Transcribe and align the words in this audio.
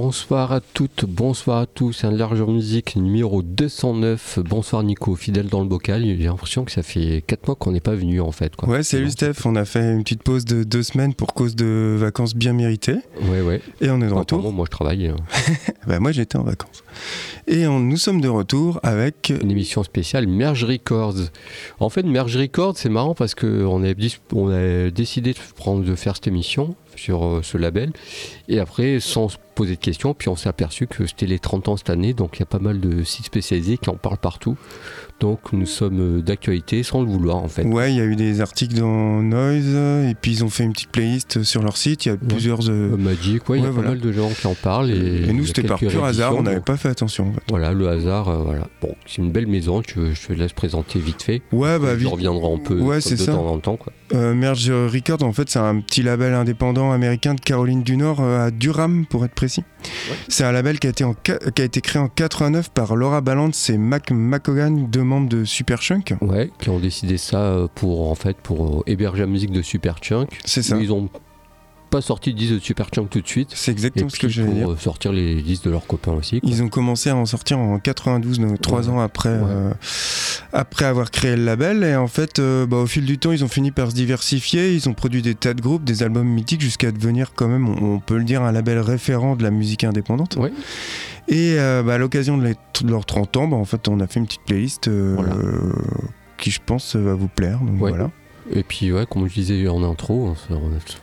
Bonsoir 0.00 0.52
à 0.52 0.60
toutes, 0.60 1.06
bonsoir 1.06 1.56
à 1.56 1.64
tous, 1.64 2.04
un 2.04 2.10
Largeur 2.10 2.50
Musique 2.50 2.96
numéro 2.96 3.40
209. 3.40 4.40
Bonsoir 4.46 4.82
Nico, 4.82 5.16
fidèle 5.16 5.46
dans 5.46 5.62
le 5.62 5.68
bocal. 5.68 6.04
J'ai 6.04 6.24
l'impression 6.24 6.66
que 6.66 6.70
ça 6.70 6.82
fait 6.82 7.24
4 7.26 7.46
mois 7.46 7.56
qu'on 7.56 7.72
n'est 7.72 7.80
pas 7.80 7.94
venu 7.94 8.20
en 8.20 8.30
fait. 8.30 8.54
Quoi. 8.56 8.68
Ouais, 8.68 8.82
salut 8.82 9.08
Steph, 9.08 9.46
on 9.46 9.56
a 9.56 9.64
fait 9.64 9.94
une 9.94 10.02
petite 10.02 10.22
pause 10.22 10.44
de 10.44 10.64
2 10.64 10.82
semaines 10.82 11.14
pour 11.14 11.32
cause 11.32 11.56
de 11.56 11.96
vacances 11.98 12.34
bien 12.36 12.52
méritées. 12.52 12.98
Ouais, 13.22 13.40
ouais. 13.40 13.62
Et 13.80 13.88
on 13.88 14.02
est 14.02 14.08
de 14.08 14.12
retour. 14.12 14.42
moi, 14.42 14.50
moi, 14.52 14.66
je 14.66 14.70
travaille. 14.70 15.06
euh, 15.06 15.14
Bah, 15.86 15.98
moi 15.98 16.12
j'étais 16.12 16.36
en 16.36 16.42
vacances. 16.42 16.84
Et 17.46 17.66
nous 17.66 17.96
sommes 17.96 18.20
de 18.20 18.28
retour 18.28 18.80
avec. 18.82 19.32
Une 19.42 19.50
émission 19.50 19.82
spéciale 19.82 20.26
Merge 20.26 20.64
Records. 20.64 21.30
En 21.78 21.88
fait, 21.88 22.02
Merge 22.02 22.36
Records, 22.36 22.76
c'est 22.76 22.88
marrant 22.88 23.14
parce 23.14 23.34
qu'on 23.34 23.82
a 23.84 23.94
décidé 24.90 25.32
de, 25.32 25.38
prendre, 25.54 25.84
de 25.84 25.94
faire 25.94 26.14
cette 26.14 26.26
émission 26.26 26.74
sur 26.96 27.24
euh, 27.24 27.40
ce 27.42 27.58
label. 27.58 27.92
Et 28.48 28.58
après, 28.58 29.00
sans 29.00 29.28
se 29.28 29.36
poser 29.54 29.76
de 29.76 29.80
questions, 29.80 30.14
puis 30.14 30.28
on 30.28 30.36
s'est 30.36 30.48
aperçu 30.48 30.86
que 30.86 31.06
c'était 31.06 31.26
les 31.26 31.38
30 31.38 31.68
ans 31.68 31.76
cette 31.76 31.90
année, 31.90 32.12
donc 32.12 32.36
il 32.36 32.40
y 32.40 32.42
a 32.42 32.46
pas 32.46 32.58
mal 32.58 32.80
de 32.80 33.02
sites 33.04 33.26
spécialisés 33.26 33.78
qui 33.78 33.90
en 33.90 33.96
parlent 33.96 34.18
partout. 34.18 34.56
Donc 35.20 35.40
nous 35.52 35.64
sommes 35.66 36.18
euh, 36.18 36.20
d'actualité 36.22 36.82
sans 36.82 37.00
le 37.00 37.06
vouloir 37.08 37.36
en 37.36 37.48
fait. 37.48 37.64
Ouais, 37.64 37.90
il 37.92 37.96
y 37.96 38.00
a 38.00 38.04
eu 38.04 38.16
des 38.16 38.40
articles 38.42 38.74
dans 38.76 39.22
Noise, 39.22 39.74
et 40.10 40.14
puis 40.20 40.32
ils 40.32 40.44
ont 40.44 40.50
fait 40.50 40.64
une 40.64 40.72
petite 40.72 40.90
playlist 40.90 41.42
sur 41.42 41.62
leur 41.62 41.76
site. 41.78 42.04
Il 42.04 42.08
y 42.10 42.12
a 42.12 42.16
plusieurs. 42.18 42.60
euh, 42.68 42.92
Euh, 42.92 42.96
Magic, 42.96 43.48
ouais, 43.48 43.58
il 43.58 43.64
y 43.64 43.66
a 43.66 43.70
Ouais, 43.70 43.76
pas 43.82 43.88
mal 43.88 44.00
de 44.00 44.12
gens 44.12 44.28
qui 44.28 44.46
en 44.46 44.54
parlent. 44.54 44.90
Et, 44.90 45.32
nous 45.32 45.46
c'était 45.46 45.62
par 45.62 45.78
pur 45.78 46.04
hasard, 46.04 46.36
on 46.36 46.42
n'avait 46.42 46.60
pas 46.60 46.76
fait 46.76 46.88
attention. 46.90 47.28
en 47.28 47.32
fait. 47.32 47.40
Voilà, 47.48 47.72
le 47.72 47.88
hasard, 47.88 48.28
euh, 48.28 48.36
voilà. 48.44 48.68
Bon, 48.82 48.94
c'est 49.06 49.22
une 49.22 49.30
belle 49.32 49.46
maison, 49.46 49.80
tu, 49.82 50.14
je 50.14 50.26
te 50.26 50.32
laisse 50.34 50.52
présenter 50.52 50.98
vite 50.98 51.22
fait. 51.22 51.40
Ouais, 51.52 51.78
bah 51.78 51.94
vite. 51.94 52.08
reviendrai 52.08 52.52
un 52.52 52.58
peu 52.58 52.78
Ouais, 52.80 52.96
de 52.96 53.00
ça. 53.00 53.32
temps 53.32 53.46
en 53.46 53.58
temps. 53.58 53.76
Quoi. 53.76 53.92
Euh, 54.14 54.34
Merge 54.34 54.70
Records, 54.70 55.22
en 55.22 55.32
fait, 55.32 55.48
c'est 55.48 55.58
un 55.58 55.80
petit 55.80 56.02
label 56.02 56.34
indépendant 56.34 56.92
américain 56.92 57.34
de 57.34 57.40
Caroline 57.40 57.82
du 57.82 57.96
Nord, 57.96 58.20
à 58.20 58.50
Durham, 58.50 59.06
pour 59.06 59.24
être 59.24 59.34
précis. 59.34 59.64
Ouais. 60.10 60.16
C'est 60.28 60.44
un 60.44 60.52
label 60.52 60.78
qui 60.78 60.86
a, 60.86 60.90
été 60.90 61.04
en 61.04 61.14
ca- 61.26 61.38
qui 61.54 61.62
a 61.62 61.64
été 61.64 61.80
créé 61.80 62.00
en 62.02 62.08
89 62.08 62.70
par 62.70 62.94
Laura 62.96 63.20
Balance 63.20 63.70
et 63.70 63.78
Mac 63.78 64.10
McCogan, 64.10 64.88
deux 64.90 65.02
membres 65.06 65.28
de 65.30 65.44
Superchunk. 65.44 66.14
Ouais, 66.20 66.50
qui 66.60 66.68
ont 66.68 66.78
décidé 66.78 67.16
ça 67.16 67.38
euh, 67.38 67.68
pour 67.74 68.10
en 68.10 68.14
fait 68.14 68.36
pour 68.36 68.80
euh, 68.80 68.82
héberger 68.86 69.20
la 69.22 69.26
musique 69.26 69.52
de 69.52 69.62
Superchunk. 69.62 70.38
C'est 70.44 70.62
ça. 70.62 70.76
Ils 70.76 70.92
ont 70.92 71.08
pas 71.88 72.00
sorti 72.00 72.32
de 72.34 72.38
disque 72.38 72.54
de 72.54 72.58
Superchunk 72.58 73.08
tout 73.08 73.20
de 73.20 73.28
suite. 73.28 73.50
C'est 73.54 73.70
exactement 73.70 74.08
ce 74.08 74.18
que 74.18 74.28
j'allais 74.28 74.48
pour 74.48 74.56
dire. 74.56 74.72
euh, 74.72 74.76
sortir 74.76 75.12
les 75.12 75.40
disques 75.40 75.64
de 75.66 75.70
leurs 75.70 75.86
copains 75.86 76.12
aussi. 76.12 76.40
quoi. 76.40 76.50
Ils 76.50 76.60
ont 76.62 76.68
commencé 76.68 77.10
à 77.10 77.16
en 77.16 77.26
sortir 77.26 77.58
en 77.60 77.78
92, 77.78 78.40
donc 78.40 78.60
trois 78.60 78.82
Ouais. 78.82 78.88
ans 78.88 79.00
après, 79.00 79.28
Ouais. 79.30 79.44
euh, 79.48 79.70
après 80.52 80.84
avoir 80.84 81.12
créé 81.12 81.36
le 81.36 81.44
label. 81.44 81.84
Et 81.84 81.94
en 81.94 82.08
fait, 82.08 82.40
euh, 82.40 82.66
bah, 82.66 82.78
au 82.78 82.86
fil 82.86 83.04
du 83.04 83.18
temps, 83.18 83.30
ils 83.30 83.44
ont 83.44 83.48
fini 83.48 83.70
par 83.70 83.90
se 83.92 83.94
diversifier. 83.94 84.74
Ils 84.74 84.88
ont 84.88 84.94
produit 84.94 85.22
des 85.22 85.36
tas 85.36 85.54
de 85.54 85.60
groupes, 85.60 85.84
des 85.84 86.02
albums 86.02 86.26
mythiques, 86.28 86.60
jusqu'à 86.60 86.90
devenir 86.90 87.32
quand 87.36 87.46
même, 87.48 87.68
on, 87.68 87.94
on 87.94 87.98
peut 88.00 88.18
le 88.18 88.24
dire, 88.24 88.42
un 88.42 88.50
label 88.52 88.80
référent 88.80 89.36
de 89.36 89.44
la 89.44 89.52
musique 89.52 89.84
indépendante. 89.84 90.36
Ouais. 90.36 90.52
Et 91.28 91.56
euh, 91.58 91.82
bah, 91.82 91.94
à 91.94 91.98
l'occasion 91.98 92.36
de, 92.38 92.44
de 92.82 92.90
leurs 92.90 93.04
30 93.06 93.36
ans, 93.36 93.48
bah, 93.48 93.56
en 93.56 93.64
fait, 93.64 93.88
on 93.88 94.00
a 94.00 94.06
fait 94.06 94.20
une 94.20 94.26
petite 94.26 94.42
playlist 94.46 94.88
euh, 94.88 95.14
Voilà. 95.16 95.34
qui, 96.38 96.50
je 96.50 96.60
pense, 96.64 96.94
va 96.96 97.14
vous 97.14 97.28
plaire. 97.28 97.58
Donc 97.60 97.80
Ouais. 97.82 97.90
voilà. 97.90 98.10
Et 98.52 98.62
puis 98.62 98.92
ouais, 98.92 99.06
comme 99.10 99.26
je 99.28 99.34
disais 99.34 99.66
en 99.66 99.82
intro, 99.82 100.36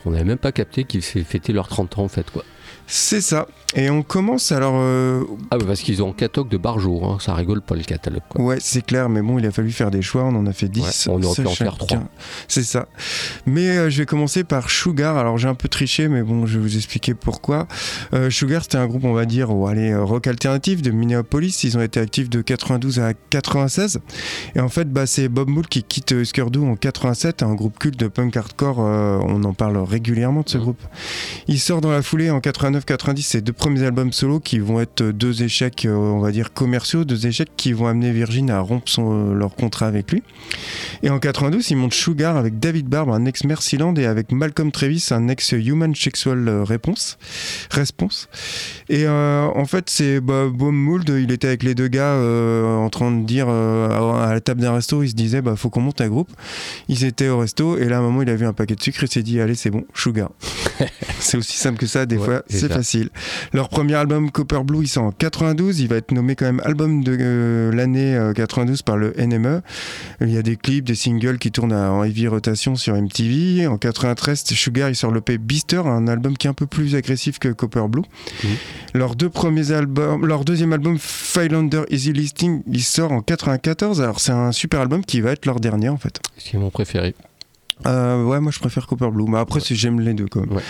on 0.06 0.10
n'avait 0.10 0.24
même 0.24 0.38
pas 0.38 0.50
capté 0.52 0.84
qu'ils 0.84 1.02
fêtaient 1.02 1.52
leurs 1.52 1.68
30 1.68 1.98
ans 1.98 2.04
en 2.04 2.08
fait. 2.08 2.30
quoi. 2.30 2.42
C'est 2.86 3.20
ça. 3.20 3.46
Et 3.76 3.90
on 3.90 4.02
commence 4.02 4.52
alors. 4.52 4.74
euh, 4.76 5.24
Ah 5.50 5.58
bah, 5.58 5.64
parce 5.66 5.80
qu'ils 5.80 6.00
ont 6.02 6.10
un 6.10 6.12
catalogue 6.12 6.48
de 6.48 6.56
barjour, 6.56 7.10
hein, 7.10 7.18
ça 7.20 7.34
rigole 7.34 7.60
pas 7.60 7.74
le 7.74 7.82
catalogue. 7.82 8.22
Quoi. 8.28 8.40
Ouais, 8.44 8.56
c'est 8.60 8.84
clair, 8.86 9.08
mais 9.08 9.20
bon, 9.20 9.38
il 9.38 9.46
a 9.46 9.50
fallu 9.50 9.72
faire 9.72 9.90
des 9.90 10.00
choix. 10.02 10.22
On 10.24 10.36
en 10.36 10.46
a 10.46 10.52
fait 10.52 10.68
10. 10.68 11.06
Ouais, 11.08 11.12
on 11.14 11.22
aurait 11.24 11.42
pu 11.42 11.48
en 11.48 11.50
faire 11.54 11.76
trois. 11.76 11.98
C'est 12.46 12.62
ça. 12.62 12.86
Mais 13.46 13.68
euh, 13.76 13.90
je 13.90 13.98
vais 13.98 14.06
commencer 14.06 14.44
par 14.44 14.70
Sugar. 14.70 15.16
Alors, 15.16 15.38
j'ai 15.38 15.48
un 15.48 15.54
peu 15.56 15.66
triché, 15.68 16.06
mais 16.08 16.22
bon, 16.22 16.46
je 16.46 16.58
vais 16.58 16.62
vous 16.64 16.76
expliquer 16.76 17.14
pourquoi. 17.14 17.66
Euh, 18.12 18.30
Sugar, 18.30 18.62
c'était 18.62 18.78
un 18.78 18.86
groupe, 18.86 19.04
on 19.04 19.12
va 19.12 19.24
dire, 19.24 19.50
oh, 19.50 19.66
allez, 19.66 19.94
rock 19.96 20.28
alternatif 20.28 20.80
de 20.80 20.92
Minneapolis. 20.92 21.64
Ils 21.64 21.76
ont 21.76 21.82
été 21.82 21.98
actifs 21.98 22.30
de 22.30 22.42
92 22.42 23.00
à 23.00 23.12
96. 23.30 23.98
Et 24.54 24.60
en 24.60 24.68
fait, 24.68 24.88
bah, 24.92 25.06
c'est 25.06 25.28
Bob 25.28 25.48
Mould 25.48 25.66
qui 25.66 25.82
quitte 25.82 26.12
Du 26.14 26.58
en 26.60 26.76
87, 26.76 27.42
un 27.42 27.54
groupe 27.54 27.78
culte 27.78 27.98
de 27.98 28.06
punk 28.06 28.36
hardcore. 28.36 28.78
on 28.78 29.42
en 29.42 29.52
parle 29.52 29.78
régulièrement 29.78 30.42
de 30.42 30.48
ce 30.48 30.58
Mhm. 30.58 30.62
groupe. 30.62 30.82
Il 31.48 31.58
sort 31.58 31.80
dans 31.80 31.90
la 31.90 32.02
foulée 32.02 32.30
en 32.30 32.38
89-90 32.40 33.22
ses 33.26 33.40
deux 33.40 33.52
premiers 33.56 33.82
albums 33.84 34.12
solo 34.12 34.40
qui 34.40 34.58
vont 34.58 34.80
être 34.80 35.02
deux 35.02 35.42
échecs, 35.42 35.84
euh, 35.86 35.94
on 35.94 36.20
va 36.20 36.30
dire, 36.30 36.52
commerciaux, 36.52 37.04
deux 37.04 37.26
échecs 37.26 37.50
qui 37.56 37.72
vont 37.72 37.86
amener 37.86 38.12
Virgin 38.12 38.50
à 38.50 38.60
rompre 38.60 38.88
son- 38.88 39.32
leur 39.32 39.54
contrat 39.54 39.86
avec 39.86 40.12
lui. 40.12 40.22
Et 41.02 41.10
en 41.10 41.18
92, 41.18 41.70
il 41.70 41.76
monte 41.76 41.94
Sugar 41.94 42.36
avec 42.36 42.58
David 42.58 42.86
Barb, 42.88 43.10
un 43.10 43.24
ex 43.24 43.44
Mercyland, 43.44 43.94
et 43.98 44.06
avec 44.06 44.32
Malcolm 44.32 44.70
Travis, 44.72 45.06
un 45.10 45.28
ex 45.28 45.52
Human 45.52 45.94
Sexual 45.94 46.48
euh, 46.48 46.64
Response. 46.64 47.18
Response. 47.70 48.28
Et 48.88 49.04
euh, 49.06 49.46
en 49.54 49.64
fait, 49.64 49.88
c'est 49.90 50.20
bah, 50.20 50.46
Bob 50.52 50.72
Mould, 50.74 51.08
il 51.08 51.30
était 51.32 51.48
avec 51.48 51.62
les 51.62 51.74
deux 51.74 51.88
gars 51.88 52.14
euh, 52.14 52.76
en 52.76 52.90
train 52.90 53.10
de 53.10 53.24
dire 53.24 53.46
euh, 53.48 53.88
à 54.22 54.32
la 54.32 54.40
table 54.40 54.60
d'un 54.60 54.72
resto, 54.74 55.02
il 55.02 55.08
se 55.10 55.14
disait, 55.14 55.42
bah 55.42 55.54
faut 55.56 55.70
qu'on 55.70 55.80
monte 55.80 56.00
un 56.00 56.08
groupe. 56.08 56.30
Ils 56.88 57.04
étaient 57.04 57.28
au 57.28 57.38
resto, 57.38 57.78
et 57.78 57.86
là, 57.88 57.96
à 57.96 57.98
un 58.00 58.02
moment, 58.02 58.22
il 58.22 58.30
a 58.30 58.36
vu 58.36 58.46
un 58.46 58.52
paquet 58.52 58.74
de 58.74 58.82
sucre, 58.82 59.02
il 59.02 59.08
s'est 59.08 59.22
dit, 59.22 59.40
allez, 59.40 59.54
c'est 59.54 59.70
bon, 59.70 59.84
Sugar. 59.94 60.30
c'est 61.20 61.36
aussi 61.36 61.56
simple 61.56 61.78
que 61.78 61.86
ça, 61.86 62.06
des 62.06 62.16
Ouais, 62.16 62.24
fois, 62.24 62.42
c'est 62.48 62.68
facile. 62.72 63.10
Leur 63.52 63.68
premier 63.68 63.94
album, 63.94 64.30
Copper 64.30 64.60
Blue, 64.64 64.82
il 64.82 64.88
sort 64.88 65.04
en 65.04 65.12
92, 65.12 65.80
il 65.80 65.88
va 65.88 65.96
être 65.96 66.12
nommé 66.12 66.34
quand 66.36 66.44
même 66.46 66.60
album 66.64 67.04
de 67.04 67.16
euh, 67.20 67.72
l'année 67.72 68.14
euh, 68.16 68.32
92 68.32 68.82
par 68.82 68.96
le 68.96 69.12
NME. 69.18 69.62
Il 70.20 70.30
y 70.30 70.36
a 70.38 70.42
des 70.42 70.56
clips, 70.56 70.84
des 70.84 70.94
singles 70.94 71.38
qui 71.38 71.50
tournent 71.52 71.72
à- 71.72 71.90
en 71.92 72.02
heavy 72.04 72.26
rotation 72.28 72.74
sur 72.76 72.94
MTV. 72.96 73.66
En 73.66 73.78
93, 73.78 74.44
Sugar 74.44 74.88
il 74.88 74.96
sort 74.96 75.10
le 75.10 75.20
P 75.20 75.38
Beaster, 75.38 75.82
un 75.86 76.06
album 76.08 76.36
qui 76.36 76.46
est 76.46 76.50
un 76.50 76.54
peu 76.54 76.66
plus 76.66 76.94
agressif 76.94 77.38
que 77.38 77.48
Copper 77.48 77.84
Blue. 77.88 78.02
Leurs 78.94 79.16
deux 79.16 79.30
premiers 79.30 79.72
albums, 79.72 80.26
leur 80.26 80.44
deuxième 80.44 80.72
album, 80.72 80.96
Philander 80.98 81.82
Easy 81.90 82.12
Listing, 82.12 82.62
il 82.70 82.82
sort 82.82 83.12
en 83.12 83.20
94. 83.22 84.00
Alors 84.00 84.20
c'est 84.20 84.32
un 84.32 84.52
super 84.52 84.80
album 84.80 85.04
qui 85.04 85.20
va 85.20 85.32
être 85.32 85.46
leur 85.46 85.60
dernier 85.60 85.88
en 85.88 85.96
fait. 85.96 86.20
C'est 86.38 86.58
mon 86.58 86.70
préféré. 86.70 87.14
Euh, 87.86 88.24
ouais, 88.24 88.40
moi 88.40 88.52
je 88.52 88.58
préfère 88.60 88.86
Copper 88.86 89.10
Blue, 89.12 89.24
mais 89.28 89.38
après 89.38 89.60
Ouais. 89.60 89.64
c'est- 89.66 89.74
j'aime 89.74 90.00
les 90.00 90.14
deux 90.14 90.26
quand 90.26 90.40
même. 90.40 90.52
Ouais. 90.56 90.62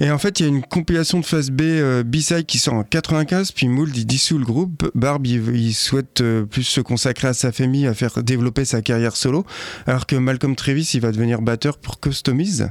Et 0.00 0.10
en 0.10 0.18
fait, 0.18 0.40
il 0.40 0.42
y 0.44 0.46
a 0.46 0.48
une 0.48 0.62
compilation 0.62 1.18
de 1.20 1.24
phase 1.24 1.50
B 1.50 1.62
euh, 1.62 2.02
B-side 2.04 2.46
qui 2.46 2.58
sort 2.58 2.74
en 2.74 2.82
95, 2.84 3.52
puis 3.52 3.68
Mould 3.68 3.94
il 3.96 4.06
dissout 4.06 4.38
le 4.38 4.44
groupe. 4.44 4.90
Barb 4.94 5.26
il, 5.26 5.54
il 5.54 5.74
souhaite 5.74 6.20
euh, 6.20 6.44
plus 6.44 6.62
se 6.62 6.80
consacrer 6.80 7.28
à 7.28 7.34
sa 7.34 7.52
famille, 7.52 7.86
à 7.86 7.94
faire 7.94 8.22
développer 8.22 8.64
sa 8.64 8.82
carrière 8.82 9.16
solo, 9.16 9.44
alors 9.86 10.06
que 10.06 10.16
Malcolm 10.16 10.54
Travis 10.56 10.90
il 10.94 11.00
va 11.00 11.12
devenir 11.12 11.42
batteur 11.42 11.78
pour 11.78 12.00
Customize. 12.00 12.70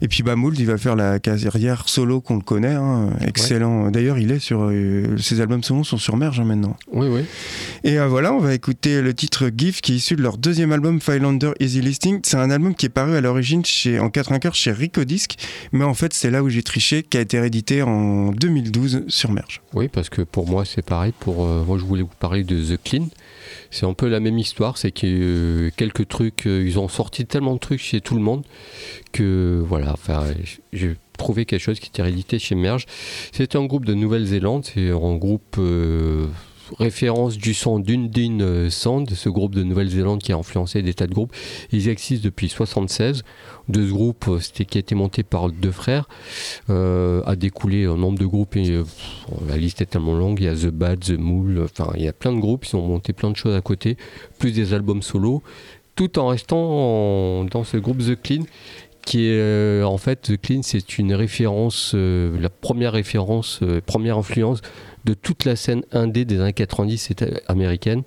Et 0.00 0.08
puis 0.08 0.22
bah 0.22 0.36
Mould 0.36 0.58
il 0.58 0.66
va 0.66 0.78
faire 0.78 0.96
la 0.96 1.18
carrière 1.18 1.88
solo 1.88 2.20
qu'on 2.20 2.36
le 2.36 2.42
connaît, 2.42 2.74
hein, 2.74 3.10
excellent. 3.20 3.90
D'ailleurs, 3.90 4.18
il 4.18 4.30
est 4.32 4.38
sur 4.38 4.68
euh, 4.70 5.16
ses 5.18 5.40
albums 5.40 5.62
solo 5.62 5.84
sont 5.84 5.98
sur 5.98 6.16
Merge 6.16 6.40
hein, 6.40 6.44
maintenant. 6.44 6.76
Oui, 6.92 7.06
oui. 7.08 7.20
Et 7.84 7.98
voilà, 7.98 8.32
on 8.32 8.38
va 8.40 8.54
écouter 8.54 9.00
le 9.02 9.14
titre 9.14 9.50
GIF 9.56 9.80
qui 9.80 9.92
est 9.92 9.96
issu 9.96 10.16
de 10.16 10.22
leur 10.22 10.38
deuxième 10.38 10.72
album 10.72 11.00
Philander 11.00 11.52
Easy 11.60 11.80
Listing. 11.80 12.20
C'est 12.22 12.36
un 12.36 12.50
album 12.50 12.74
qui 12.74 12.86
est 12.86 12.90
paru 12.90 13.09
à 13.16 13.20
l'origine 13.20 13.64
chez, 13.64 13.98
en 13.98 14.10
95 14.10 14.54
chez 14.54 14.72
Rico 14.72 15.04
Disc, 15.04 15.34
mais 15.72 15.84
en 15.84 15.94
fait 15.94 16.12
c'est 16.12 16.30
là 16.30 16.42
où 16.42 16.48
j'ai 16.48 16.62
triché, 16.62 17.02
qui 17.02 17.16
a 17.16 17.20
été 17.20 17.38
réédité 17.38 17.82
en 17.82 18.30
2012 18.32 19.04
sur 19.08 19.30
Merge. 19.30 19.62
Oui, 19.74 19.88
parce 19.88 20.08
que 20.08 20.22
pour 20.22 20.48
moi, 20.48 20.64
c'est 20.64 20.84
pareil. 20.84 21.12
Pour 21.18 21.44
euh, 21.44 21.64
moi, 21.64 21.78
je 21.78 21.84
voulais 21.84 22.02
vous 22.02 22.08
parler 22.18 22.44
de 22.44 22.60
The 22.60 22.82
Clean. 22.82 23.08
C'est 23.70 23.86
un 23.86 23.94
peu 23.94 24.08
la 24.08 24.20
même 24.20 24.38
histoire. 24.38 24.78
C'est 24.78 24.90
que 24.90 25.06
euh, 25.06 25.70
quelques 25.76 26.08
trucs, 26.08 26.46
euh, 26.46 26.64
ils 26.66 26.78
ont 26.78 26.88
sorti 26.88 27.26
tellement 27.26 27.54
de 27.54 27.58
trucs 27.58 27.80
chez 27.80 28.00
tout 28.00 28.14
le 28.14 28.20
monde 28.20 28.44
que 29.12 29.62
voilà. 29.66 29.92
Enfin, 29.92 30.24
j'ai 30.72 30.96
trouvé 31.16 31.44
quelque 31.44 31.60
chose 31.62 31.80
qui 31.80 31.88
était 31.88 32.02
réédité 32.02 32.38
chez 32.38 32.54
Merge. 32.54 32.86
C'était 33.32 33.58
un 33.58 33.66
groupe 33.66 33.84
de 33.84 33.94
Nouvelle-Zélande. 33.94 34.64
C'est 34.64 34.90
un 34.90 35.16
groupe 35.16 35.58
référence 36.78 37.36
du 37.36 37.54
son 37.54 37.78
d'Undine 37.78 38.42
euh, 38.42 38.70
Sound, 38.70 39.10
ce 39.10 39.28
groupe 39.28 39.54
de 39.54 39.62
Nouvelle-Zélande 39.62 40.22
qui 40.22 40.32
a 40.32 40.36
influencé 40.36 40.82
des 40.82 40.94
tas 40.94 41.06
de 41.06 41.14
groupes. 41.14 41.34
Ils 41.72 41.88
existent 41.88 42.24
depuis 42.24 42.48
76. 42.48 43.22
De 43.68 43.86
ce 43.86 43.92
groupe, 43.92 44.26
euh, 44.28 44.40
c'était 44.40 44.64
qui 44.64 44.78
a 44.78 44.80
été 44.80 44.94
monté 44.94 45.22
par 45.22 45.50
deux 45.50 45.70
frères, 45.70 46.08
euh, 46.70 47.22
a 47.24 47.36
découlé 47.36 47.84
un 47.86 47.96
nombre 47.96 48.18
de 48.18 48.26
groupes 48.26 48.56
et 48.56 48.82
la 49.46 49.56
liste 49.56 49.80
est 49.80 49.86
tellement 49.86 50.14
longue. 50.14 50.40
Il 50.40 50.44
y 50.44 50.48
a 50.48 50.54
The 50.54 50.72
Bad, 50.72 51.00
The 51.00 51.18
Mool, 51.18 51.62
enfin 51.64 51.92
il 51.96 52.02
y 52.02 52.08
a 52.08 52.12
plein 52.12 52.32
de 52.32 52.40
groupes. 52.40 52.66
Ils 52.66 52.76
ont 52.76 52.86
monté 52.86 53.12
plein 53.12 53.30
de 53.30 53.36
choses 53.36 53.54
à 53.54 53.60
côté, 53.60 53.96
plus 54.38 54.52
des 54.52 54.74
albums 54.74 55.02
solo. 55.02 55.42
tout 55.94 56.18
en 56.18 56.28
restant 56.28 57.44
dans 57.44 57.64
ce 57.64 57.76
groupe 57.76 57.98
The 57.98 58.20
Clean 58.20 58.44
qui 59.02 59.28
est 59.28 59.82
en 59.82 59.96
fait 59.96 60.20
The 60.20 60.40
Clean 60.40 60.60
c'est 60.62 60.98
une 60.98 61.14
référence 61.14 61.94
la 61.94 62.50
première 62.50 62.92
référence 62.92 63.60
première 63.86 64.18
influence 64.18 64.60
de 65.04 65.14
toute 65.14 65.44
la 65.44 65.56
scène 65.56 65.82
indé 65.92 66.24
des 66.24 66.40
années 66.40 66.52
90 66.52 67.12
américaine 67.48 68.02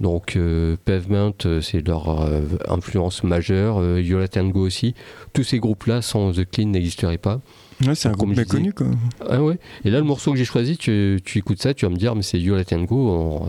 donc 0.00 0.38
Pavement 0.84 1.32
c'est 1.60 1.86
leur 1.86 2.28
influence 2.68 3.22
majeure 3.22 3.98
Yola 3.98 4.26
Tango 4.26 4.60
aussi 4.60 4.94
tous 5.32 5.44
ces 5.44 5.58
groupes 5.58 5.84
là 5.84 6.02
sans 6.02 6.32
The 6.32 6.44
Clean 6.50 6.68
n'existeraient 6.68 7.18
pas 7.18 7.40
Ouais, 7.86 7.94
c'est 7.94 8.08
un 8.08 8.12
groupe 8.12 8.36
méconnu 8.36 8.72
quoi. 8.72 8.86
Ah 9.28 9.42
ouais. 9.42 9.58
Et 9.84 9.90
là, 9.90 9.98
le 9.98 10.04
morceau 10.04 10.32
que 10.32 10.38
j'ai 10.38 10.44
choisi, 10.44 10.76
tu, 10.76 11.20
tu, 11.24 11.38
écoutes 11.38 11.60
ça, 11.60 11.74
tu 11.74 11.84
vas 11.84 11.90
me 11.90 11.96
dire, 11.96 12.14
mais 12.14 12.22
c'est 12.22 12.38
You 12.38 12.54
Let 12.54 12.66
Go. 12.86 13.46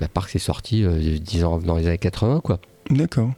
À 0.00 0.08
part 0.08 0.26
que 0.26 0.32
c'est 0.32 0.38
sorti 0.38 0.84
euh, 0.84 1.44
ans, 1.44 1.58
dans 1.58 1.76
les 1.76 1.88
années 1.88 1.98
80, 1.98 2.40
quoi. 2.42 2.60
D'accord. 2.90 3.32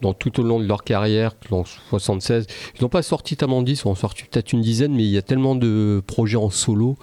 Donc 0.00 0.18
tout 0.18 0.40
au 0.40 0.42
long 0.42 0.60
de 0.60 0.66
leur 0.66 0.84
carrière, 0.84 1.32
en 1.50 1.64
76, 1.64 2.46
ils 2.76 2.82
n'ont 2.82 2.88
pas 2.88 3.02
sorti 3.02 3.36
tellement 3.36 3.62
de 3.62 3.70
ils 3.70 3.86
ont 3.86 3.94
sorti 3.94 4.24
peut-être 4.24 4.52
une 4.52 4.60
dizaine, 4.60 4.94
mais 4.94 5.04
il 5.04 5.10
y 5.10 5.18
a 5.18 5.22
tellement 5.22 5.54
de 5.54 6.02
projets 6.06 6.36
en 6.36 6.50
solo 6.50 6.96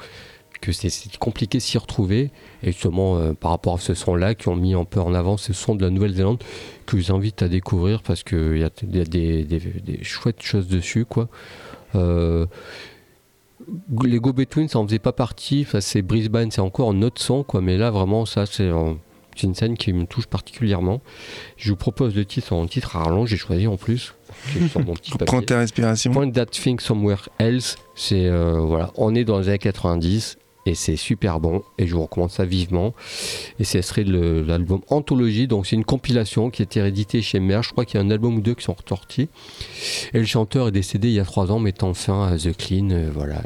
que 0.62 0.72
c'est 0.72 1.18
compliqué 1.18 1.60
s'y 1.60 1.78
retrouver. 1.78 2.32
Et 2.64 2.72
justement, 2.72 3.18
euh, 3.18 3.34
par 3.34 3.52
rapport 3.52 3.76
à 3.76 3.80
ce 3.80 3.94
son-là, 3.94 4.36
qui 4.36 4.48
ont 4.48 4.56
mis 4.56 4.74
un 4.74 4.86
peu 4.86 5.02
en 5.02 5.14
avant 5.14 5.38
ce 5.38 5.54
son 5.54 5.76
de 5.76 5.84
la 5.84 5.90
Nouvelle-Zélande, 5.90 6.42
que 6.86 6.98
je 6.98 7.08
vous 7.08 7.16
invite 7.16 7.42
à 7.42 7.50
découvrir 7.50 8.02
parce 8.04 8.24
qu'il 8.24 8.58
y 8.58 8.64
a, 8.64 8.70
y 8.90 9.02
a 9.02 9.04
des, 9.06 9.44
des, 9.44 9.60
des, 9.60 10.04
chouettes 10.04 10.42
choses 10.42 10.68
dessus, 10.68 11.06
quoi. 11.06 11.28
Euh, 11.96 12.46
les 14.04 14.20
Go 14.20 14.34
Between, 14.34 14.68
ça 14.68 14.80
en 14.80 14.88
faisait 14.88 15.00
pas 15.00 15.12
partie. 15.12 15.66
Enfin, 15.68 15.82
c'est 15.82 16.02
Brisbane, 16.02 16.52
c'est 16.52 16.62
encore 16.62 16.90
un 16.90 17.02
autre 17.02 17.22
son, 17.22 17.44
quoi. 17.44 17.62
Mais 17.62 17.78
là, 17.78 17.92
vraiment, 17.92 18.26
ça, 18.26 18.46
c'est 18.46 18.70
une 19.44 19.56
scène 19.56 19.78
qui 19.78 19.94
me 19.94 20.06
touche 20.06 20.28
particulièrement. 20.28 21.02
Je 21.58 21.70
vous 21.72 21.76
propose 21.76 22.16
le 22.16 22.26
titre 22.26 22.54
en 22.54 22.66
titre 22.68 22.96
à 22.96 23.26
j'ai 23.26 23.38
choisi 23.38 23.68
en 23.68 23.78
plus. 23.78 24.14
Prends 25.26 25.42
ta 25.42 25.60
respiration. 25.60 26.12
Point 26.12 26.32
That 26.32 26.48
Thing 26.48 26.80
Somewhere 26.80 27.30
Else. 27.40 27.78
C'est 27.96 28.26
euh, 28.26 28.60
voilà, 28.60 28.92
on 28.96 29.14
est 29.16 29.24
dans 29.24 29.40
les 29.40 29.50
années 29.50 29.60
90 29.60 30.38
et 30.66 30.76
c'est 30.76 30.96
super 30.96 31.40
bon. 31.40 31.64
Et 31.78 31.88
je 31.88 31.96
vous 31.96 32.04
recommande 32.04 32.30
ça 32.30 32.46
vivement. 32.46 32.94
Et 33.60 33.64
ce 33.64 33.82
serait 33.82 34.04
l'album 34.04 34.82
Anthologie. 34.90 35.48
Donc 35.48 35.68
c'est 35.68 35.76
une 35.76 35.86
compilation 35.86 36.50
qui 36.50 36.62
a 36.62 36.64
été 36.64 36.82
rééditée 36.82 37.22
chez 37.22 37.40
Mer 37.40 37.64
je 37.64 37.72
crois 37.72 37.86
qu'il 37.86 38.00
y 38.00 38.04
a 38.04 38.06
un 38.06 38.10
album 38.12 38.36
ou 38.36 38.42
deux 38.42 38.56
qui 38.56 38.64
sont 38.64 38.74
ressortis 38.74 39.30
et 40.14 40.20
le 40.20 40.26
chanteur 40.26 40.68
est 40.68 40.72
décédé 40.72 41.10
il 41.10 41.14
y 41.14 41.20
a 41.20 41.26
trois 41.26 41.52
ans 41.52 41.60
mettant 41.60 41.94
fin 41.94 42.28
à 42.28 42.38
The 42.38 42.56
Clean. 42.56 42.90
Euh, 42.92 43.10
voilà 43.14 43.42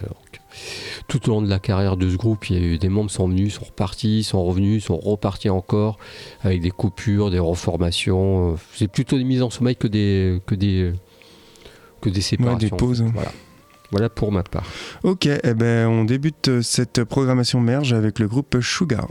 tout 1.07 1.29
au 1.29 1.33
long 1.33 1.41
de 1.41 1.49
la 1.49 1.59
carrière 1.59 1.97
de 1.97 2.09
ce 2.09 2.15
groupe 2.15 2.49
il 2.49 2.55
y 2.55 2.59
a 2.59 2.63
eu 2.63 2.77
des 2.77 2.87
membres 2.87 3.11
sont 3.11 3.27
venus 3.27 3.55
sont 3.55 3.65
repartis 3.65 4.23
sont 4.23 4.43
revenus 4.43 4.85
sont 4.85 4.97
repartis 4.97 5.49
encore 5.49 5.97
avec 6.41 6.61
des 6.61 6.71
coupures 6.71 7.29
des 7.29 7.39
reformations. 7.39 8.53
Euh, 8.53 8.55
c'est 8.73 8.87
plutôt 8.87 9.17
des 9.17 9.23
mises 9.23 9.41
en 9.41 9.49
sommeil 9.49 9.75
que 9.75 9.87
des 9.87 10.39
que 10.45 10.55
des 10.55 10.93
que 12.01 12.09
des 12.09 12.21
séparations 12.21 12.57
des 12.57 12.69
pauses. 12.69 13.03
Voilà 13.13 13.31
voilà 13.95 14.09
pour 14.09 14.29
ma 14.33 14.43
part. 14.43 14.65
Ok, 15.03 15.25
eh 15.25 15.53
ben, 15.53 15.87
on 15.87 16.03
débute 16.03 16.61
cette 16.61 17.05
programmation 17.05 17.61
merge 17.61 17.93
avec 17.93 18.19
le 18.19 18.27
groupe 18.27 18.59
Sugar. 18.59 19.07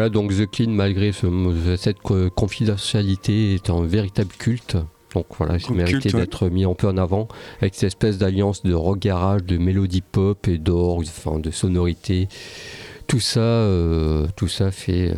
Voilà, 0.00 0.08
donc 0.08 0.30
The 0.34 0.50
Clean, 0.50 0.70
malgré 0.70 1.12
ce- 1.12 1.76
cette 1.76 1.98
co- 1.98 2.30
confidentialité, 2.30 3.52
est 3.52 3.68
un 3.68 3.82
véritable 3.84 4.30
culte. 4.38 4.78
Donc 5.14 5.26
voilà, 5.36 5.56
il 5.58 5.62
Groupe 5.62 5.76
méritait 5.76 5.98
culte, 6.00 6.14
ouais. 6.14 6.20
d'être 6.20 6.48
mis 6.48 6.64
un 6.64 6.72
peu 6.72 6.88
en 6.88 6.96
avant 6.96 7.28
avec 7.60 7.74
cette 7.74 7.88
espèce 7.88 8.16
d'alliance 8.16 8.62
de 8.62 8.72
rock 8.72 8.98
garage, 8.98 9.44
de 9.44 9.58
mélodie 9.58 10.00
pop 10.00 10.48
et 10.48 10.56
d'orgue, 10.56 11.04
enfin 11.06 11.38
de 11.38 11.50
sonorité. 11.50 12.28
Tout 13.08 13.20
ça, 13.20 13.40
euh, 13.40 14.26
tout 14.36 14.48
ça 14.48 14.70
fait, 14.70 15.10
euh, 15.10 15.16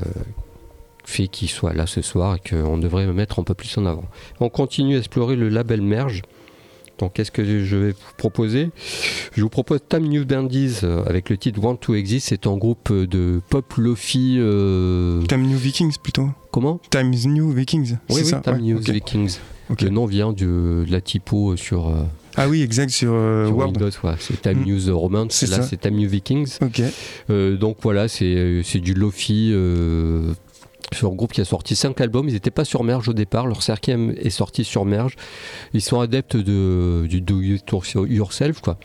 fait 1.04 1.28
qu'il 1.28 1.48
soit 1.48 1.74
là 1.74 1.86
ce 1.86 2.02
soir 2.02 2.34
et 2.34 2.48
qu'on 2.50 2.76
devrait 2.78 3.06
le 3.06 3.12
mettre 3.12 3.38
un 3.38 3.44
peu 3.44 3.54
plus 3.54 3.78
en 3.78 3.86
avant. 3.86 4.04
On 4.40 4.48
continue 4.48 4.96
à 4.96 4.98
explorer 4.98 5.36
le 5.36 5.48
label 5.48 5.80
Merge. 5.80 6.22
Donc 7.02 7.14
qu'est-ce 7.14 7.32
que 7.32 7.64
je 7.64 7.76
vais 7.76 7.90
vous 7.90 7.96
proposer? 8.16 8.70
Je 9.34 9.42
vous 9.42 9.48
propose 9.48 9.80
Time 9.88 10.06
New 10.06 10.24
Bandies 10.24 10.76
euh, 10.84 11.02
avec 11.04 11.30
le 11.30 11.36
titre 11.36 11.60
Want 11.60 11.74
to 11.74 11.96
Exist. 11.96 12.28
C'est 12.28 12.46
un 12.46 12.56
groupe 12.56 12.92
de 12.92 13.40
pop 13.50 13.74
lofi. 13.76 14.36
euh, 14.38 15.20
Time 15.22 15.42
New 15.42 15.58
Vikings 15.58 15.96
plutôt. 16.00 16.28
comment? 16.52 16.80
Times 16.90 17.26
New 17.26 17.50
Vikings. 17.50 17.96
Oui, 18.08 18.20
oui, 18.20 18.24
ça 18.24 18.38
Time 18.38 18.54
Ouais, 18.54 18.60
New. 18.60 18.78
Vikings. 18.78 19.38
Le 19.80 19.88
nom 19.88 20.06
vient 20.06 20.32
de, 20.32 20.84
de 20.86 20.92
la 20.92 21.00
typo 21.00 21.56
sur, 21.56 21.88
euh, 21.88 22.04
Ah 22.36 22.48
oui, 22.48 22.62
exact 22.62 22.90
sur, 22.90 23.12
euh, 23.14 23.46
sur. 23.48 23.56
Windows. 23.56 23.90
ouais. 24.04 24.12
C'est 24.20 24.40
Time 24.40 24.60
Mm. 24.60 24.66
News 24.66 24.96
Romance. 24.96 25.32
C'est 25.32 25.50
Là, 25.50 25.62
c'est 25.62 25.80
Time 25.80 25.96
New 25.96 26.08
Vikings. 26.08 26.58
Ok. 26.62 26.82
Euh, 27.30 27.56
donc 27.56 27.78
voilà, 27.82 28.06
c'est 28.06 28.60
c'est 28.62 28.78
du 28.78 28.94
lofi. 28.94 29.50
C'est 30.92 31.06
un 31.06 31.10
groupe 31.10 31.32
qui 31.32 31.40
a 31.40 31.44
sorti 31.44 31.74
5 31.74 32.00
albums. 32.00 32.28
Ils 32.28 32.34
n'étaient 32.34 32.50
pas 32.50 32.64
sur 32.64 32.84
Merge 32.84 33.08
au 33.08 33.12
départ. 33.12 33.46
Leur 33.46 33.62
cinquième 33.62 34.14
est 34.18 34.30
sorti 34.30 34.64
sur 34.64 34.84
Merge. 34.84 35.16
Ils 35.72 35.80
sont 35.80 36.00
adeptes 36.00 36.36
de, 36.36 37.06
du 37.08 37.20
do 37.20 37.40
yourself, 37.40 38.60
quoi. 38.60 38.78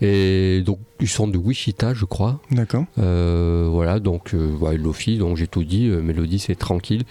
Et 0.00 0.62
donc, 0.64 0.78
ils 1.00 1.08
sont 1.08 1.28
de 1.28 1.38
Wichita, 1.38 1.94
je 1.94 2.04
crois. 2.04 2.40
D'accord. 2.50 2.84
Euh, 2.98 3.68
voilà, 3.70 4.00
donc, 4.00 4.34
euh, 4.34 4.52
ouais, 4.56 4.76
Lofi, 4.76 5.18
donc 5.18 5.36
j'ai 5.36 5.46
tout 5.46 5.64
dit. 5.64 5.88
Euh, 5.88 6.00
Mélodie, 6.02 6.38
c'est 6.38 6.56
tranquille. 6.56 7.04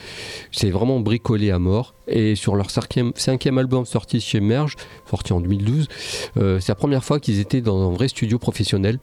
C'est 0.51 0.69
vraiment 0.69 0.99
bricolé 0.99 1.51
à 1.51 1.59
mort. 1.59 1.93
Et 2.07 2.35
sur 2.35 2.55
leur 2.55 2.69
cinquième, 2.69 3.11
cinquième 3.15 3.57
album 3.57 3.85
sorti 3.85 4.21
chez 4.21 4.39
Merge, 4.39 4.75
sorti 5.09 5.33
en 5.33 5.41
2012, 5.41 5.87
euh, 6.37 6.59
c'est 6.59 6.69
la 6.69 6.75
première 6.75 7.03
fois 7.03 7.19
qu'ils 7.19 7.39
étaient 7.39 7.61
dans 7.61 7.89
un 7.89 7.93
vrai 7.93 8.07
studio 8.07 8.39
professionnel. 8.39 8.99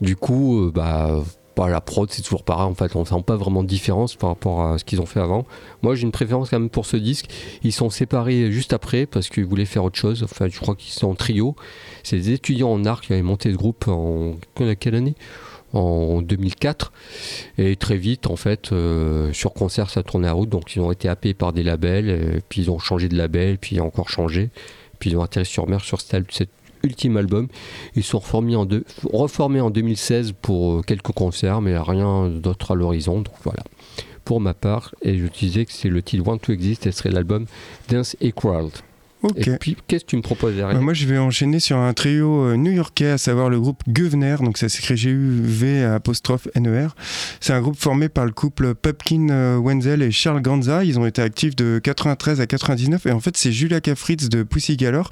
Du 0.00 0.16
coup, 0.16 0.58
euh, 0.58 0.72
bah, 0.74 1.22
la 1.58 1.80
prod, 1.80 2.10
c'est 2.10 2.22
toujours 2.22 2.42
pareil. 2.42 2.66
En 2.66 2.74
fait, 2.74 2.94
on 2.96 3.04
sent 3.04 3.22
pas 3.26 3.36
vraiment 3.36 3.62
de 3.62 3.68
différence 3.68 4.16
par 4.16 4.30
rapport 4.30 4.62
à 4.64 4.78
ce 4.78 4.84
qu'ils 4.84 5.00
ont 5.00 5.06
fait 5.06 5.20
avant. 5.20 5.46
Moi, 5.82 5.94
j'ai 5.94 6.02
une 6.02 6.12
préférence 6.12 6.50
quand 6.50 6.58
même 6.58 6.70
pour 6.70 6.86
ce 6.86 6.96
disque. 6.96 7.26
Ils 7.62 7.72
sont 7.72 7.90
séparés 7.90 8.50
juste 8.52 8.72
après 8.72 9.06
parce 9.06 9.28
qu'ils 9.28 9.44
voulaient 9.44 9.64
faire 9.64 9.84
autre 9.84 9.98
chose. 9.98 10.22
Enfin, 10.22 10.48
je 10.50 10.58
crois 10.60 10.74
qu'ils 10.74 10.92
sont 10.92 11.08
en 11.08 11.14
trio. 11.14 11.54
C'est 12.02 12.16
des 12.16 12.30
étudiants 12.32 12.70
en 12.72 12.84
art 12.84 13.00
qui 13.00 13.12
avaient 13.12 13.22
monté 13.22 13.52
ce 13.52 13.56
groupe 13.56 13.86
en 13.88 14.34
quelle 14.78 14.94
année? 14.94 15.14
En 15.74 16.20
2004 16.20 16.92
et 17.56 17.76
très 17.76 17.96
vite 17.96 18.26
en 18.26 18.36
fait 18.36 18.72
euh, 18.72 19.32
sur 19.32 19.54
concert 19.54 19.88
ça 19.88 20.02
tournait 20.02 20.28
à 20.28 20.32
route 20.34 20.50
donc 20.50 20.76
ils 20.76 20.80
ont 20.80 20.92
été 20.92 21.08
happés 21.08 21.32
par 21.32 21.54
des 21.54 21.62
labels 21.62 22.42
puis 22.50 22.60
ils 22.60 22.70
ont 22.70 22.78
changé 22.78 23.08
de 23.08 23.16
label 23.16 23.56
puis 23.56 23.80
encore 23.80 24.10
changé 24.10 24.50
puis 24.98 25.08
ils 25.12 25.16
ont 25.16 25.22
atterri 25.22 25.46
sur 25.46 25.66
mer 25.66 25.80
sur 25.80 25.98
cet, 26.02 26.12
al- 26.12 26.26
cet 26.28 26.50
ultime 26.82 27.16
album. 27.16 27.48
Ils 27.96 28.02
sont 28.04 28.18
reformés 28.18 28.56
en, 28.56 28.64
deux- 28.66 28.84
reformés 29.12 29.60
en 29.60 29.70
2016 29.70 30.32
pour 30.42 30.72
euh, 30.78 30.82
quelques 30.82 31.12
concerts 31.12 31.60
mais 31.60 31.76
rien 31.78 32.28
d'autre 32.28 32.72
à 32.72 32.74
l'horizon 32.74 33.20
donc 33.20 33.34
voilà. 33.44 33.62
Pour 34.24 34.40
ma 34.40 34.54
part 34.54 34.94
et 35.02 35.18
je 35.18 35.26
disais 35.26 35.64
que 35.64 35.72
c'est 35.72 35.88
le 35.88 36.00
titre 36.02 36.26
Want 36.26 36.38
to 36.38 36.52
Exist 36.52 36.86
et 36.86 36.92
ce 36.92 36.98
serait 36.98 37.10
l'album 37.10 37.46
Dance 37.88 38.16
Equal 38.20 38.68
Ok. 39.22 39.46
et 39.48 39.56
puis 39.58 39.76
qu'est-ce 39.86 40.04
que 40.04 40.10
tu 40.10 40.16
me 40.16 40.22
proposes 40.22 40.54
derrière 40.56 40.74
Bah, 40.74 40.80
moi, 40.80 40.94
je 40.94 41.06
vais 41.06 41.18
enchaîner 41.18 41.60
sur 41.60 41.76
un 41.78 41.92
trio 41.92 42.44
euh, 42.44 42.56
new-yorkais, 42.56 43.10
à 43.10 43.18
savoir 43.18 43.50
le 43.50 43.60
groupe 43.60 43.82
Guvner. 43.88 44.36
Donc, 44.40 44.58
ça 44.58 44.68
s'écrit 44.68 44.96
G-U-V 44.96 45.84
apostrophe 45.84 46.48
N-E-R. 46.54 46.94
C'est 47.40 47.52
un 47.52 47.60
groupe 47.60 47.76
formé 47.78 48.08
par 48.08 48.24
le 48.24 48.32
couple 48.32 48.74
Pupkin 48.74 49.28
euh, 49.30 49.56
Wenzel 49.58 50.02
et 50.02 50.10
Charles 50.10 50.42
Ganza. 50.42 50.84
Ils 50.84 50.98
ont 50.98 51.06
été 51.06 51.22
actifs 51.22 51.54
de 51.56 51.80
93 51.82 52.40
à 52.40 52.46
99. 52.46 53.06
Et 53.06 53.12
en 53.12 53.20
fait, 53.20 53.36
c'est 53.36 53.52
Julia 53.52 53.80
Kafritz 53.80 54.28
de 54.28 54.42
Pussy 54.42 54.76
Galore 54.76 55.10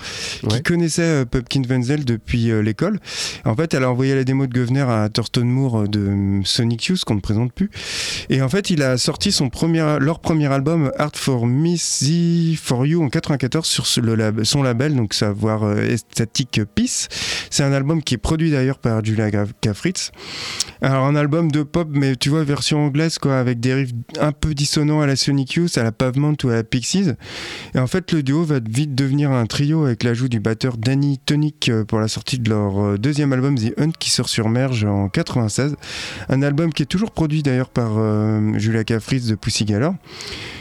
qui 0.49 0.62
connaissait 0.62 1.03
euh, 1.03 1.25
Pupkin 1.25 1.62
Wenzel 1.68 2.05
depuis 2.05 2.51
euh, 2.51 2.62
l'école. 2.62 2.99
En 3.44 3.55
fait, 3.55 3.75
elle 3.75 3.85
a 3.85 3.90
envoyé 3.90 4.14
la 4.14 4.25
démo 4.25 4.46
de 4.46 4.53
Guvner 4.53 4.81
à 4.88 5.09
Thurston 5.09 5.44
Moore 5.44 5.88
de 5.88 6.40
Sonic 6.44 6.87
Youth, 6.87 7.05
qu'on 7.05 7.14
ne 7.14 7.20
présente 7.20 7.53
plus. 7.53 7.70
Et 8.29 8.42
en 8.42 8.49
fait, 8.49 8.70
il 8.70 8.83
a 8.83 8.99
sorti 8.99 9.31
son 9.33 9.49
premier, 9.51 9.96
leur 10.01 10.20
premier 10.20 10.46
album, 10.53 10.90
Art 10.99 11.12
for 11.14 11.46
Missy 11.46 12.59
for 12.61 12.87
You, 12.87 13.03
en 13.03 13.09
94 13.09 13.66
sur 13.66 13.87
ce- 13.87 14.00
son 14.45 14.63
label, 14.63 14.95
donc 14.95 15.15
savoir 15.15 15.65
euh, 15.65 15.77
Estatic 15.77 16.61
Peace. 16.75 17.09
C'est 17.51 17.63
un 17.63 17.73
album 17.73 18.03
qui 18.03 18.15
est 18.15 18.19
produit 18.19 18.51
d'ailleurs 18.51 18.79
par 18.79 19.05
Julia 19.05 19.31
Kafritz. 19.61 20.13
Alors, 20.83 21.05
un 21.05 21.15
album 21.15 21.51
de 21.51 21.63
pop, 21.63 21.89
mais 21.91 22.17
tu 22.17 22.31
vois, 22.31 22.43
version 22.43 22.87
anglaise, 22.87 23.19
quoi, 23.19 23.39
avec 23.39 23.61
des 23.61 23.75
riffs 23.75 23.93
un 24.19 24.33
peu 24.33 24.55
dissonants 24.55 25.03
à 25.03 25.07
la 25.07 25.17
Sonic 25.17 25.55
Youth, 25.55 25.77
à 25.77 25.83
la 25.83 25.93
Pavement 25.93 26.33
ou 26.43 26.49
à 26.49 26.55
la 26.55 26.65
Pixies. 26.65 27.11
Et 27.75 27.79
en 27.79 27.87
fait, 27.87 28.13
le 28.13 28.23
duo 28.23 28.45
va 28.45 28.61
vite 28.61 28.95
devenir 28.95 29.31
un 29.31 29.45
trio 29.47 29.85
avec 29.85 30.03
l'ajout 30.05 30.29
du 30.29 30.41
batteur 30.41 30.77
Danny 30.79 31.19
Tonic 31.19 31.69
euh, 31.69 31.85
pour 31.85 31.99
la 31.99 32.09
sortie 32.09 32.39
de 32.39 32.49
leur 32.49 32.83
euh, 32.83 32.99
deuxième 32.99 33.33
album 33.33 33.59
The 33.59 33.79
Hunt 33.79 33.93
qui 33.99 34.11
sort 34.11 34.29
sur 34.29 34.49
Merge 34.49 34.85
en 34.85 35.09
96. 35.09 35.77
Un 36.29 36.43
album 36.43 36.73
qui 36.73 36.83
est 36.83 36.87
toujours 36.87 37.11
produit 37.11 37.43
d'ailleurs 37.43 37.71
par 37.71 37.99
euh, 37.99 38.59
Julia 38.59 38.85
Kafritz 38.85 39.27
de 39.27 39.35
Pussy 39.35 39.65
Galore. 39.65 39.95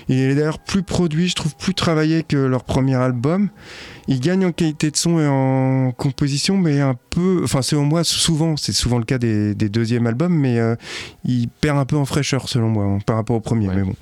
Il 0.10 0.18
est 0.18 0.36
d'ailleurs 0.36 0.60
plus 0.60 0.84
produit, 0.84 1.30
je 1.30 1.36
trouve 1.36 1.56
plus 1.56 1.74
travaillé 1.74 2.24
que 2.24 2.36
leur 2.38 2.64
premier 2.64 2.96
album. 2.96 3.50
Il 4.08 4.20
gagne 4.20 4.44
en 4.44 4.52
qualité 4.52 4.90
de 4.90 4.98
son 4.98 5.20
et 5.20 5.28
en 5.28 5.92
composition, 5.96 6.58
mais 6.58 6.82
un 6.82 6.96
peu, 7.12 7.42
enfin 7.44 7.62
selon 7.62 7.84
moi, 7.84 8.04
souvent, 8.04 8.58
c'est 8.58 8.72
souvent 8.72 8.98
le 8.98 9.04
cas 9.06 9.20
des, 9.20 9.54
des 9.54 9.70
deuxièmes 9.70 10.08
albums, 10.08 10.34
mais 10.34 10.58
euh, 10.58 10.76
il 11.26 11.48
perd 11.48 11.78
un 11.78 11.86
peu 11.86 11.96
en 11.96 12.06
fraîcheur 12.06 12.50
selon 12.50 12.70
moi 12.70 12.86
hein, 12.86 12.98
par 13.06 13.18
rapport 13.18 13.36
au 13.36 13.40
premier. 13.40 13.68
Ouais. 13.68 13.76
Mais 13.76 13.84
bon. 13.84 13.94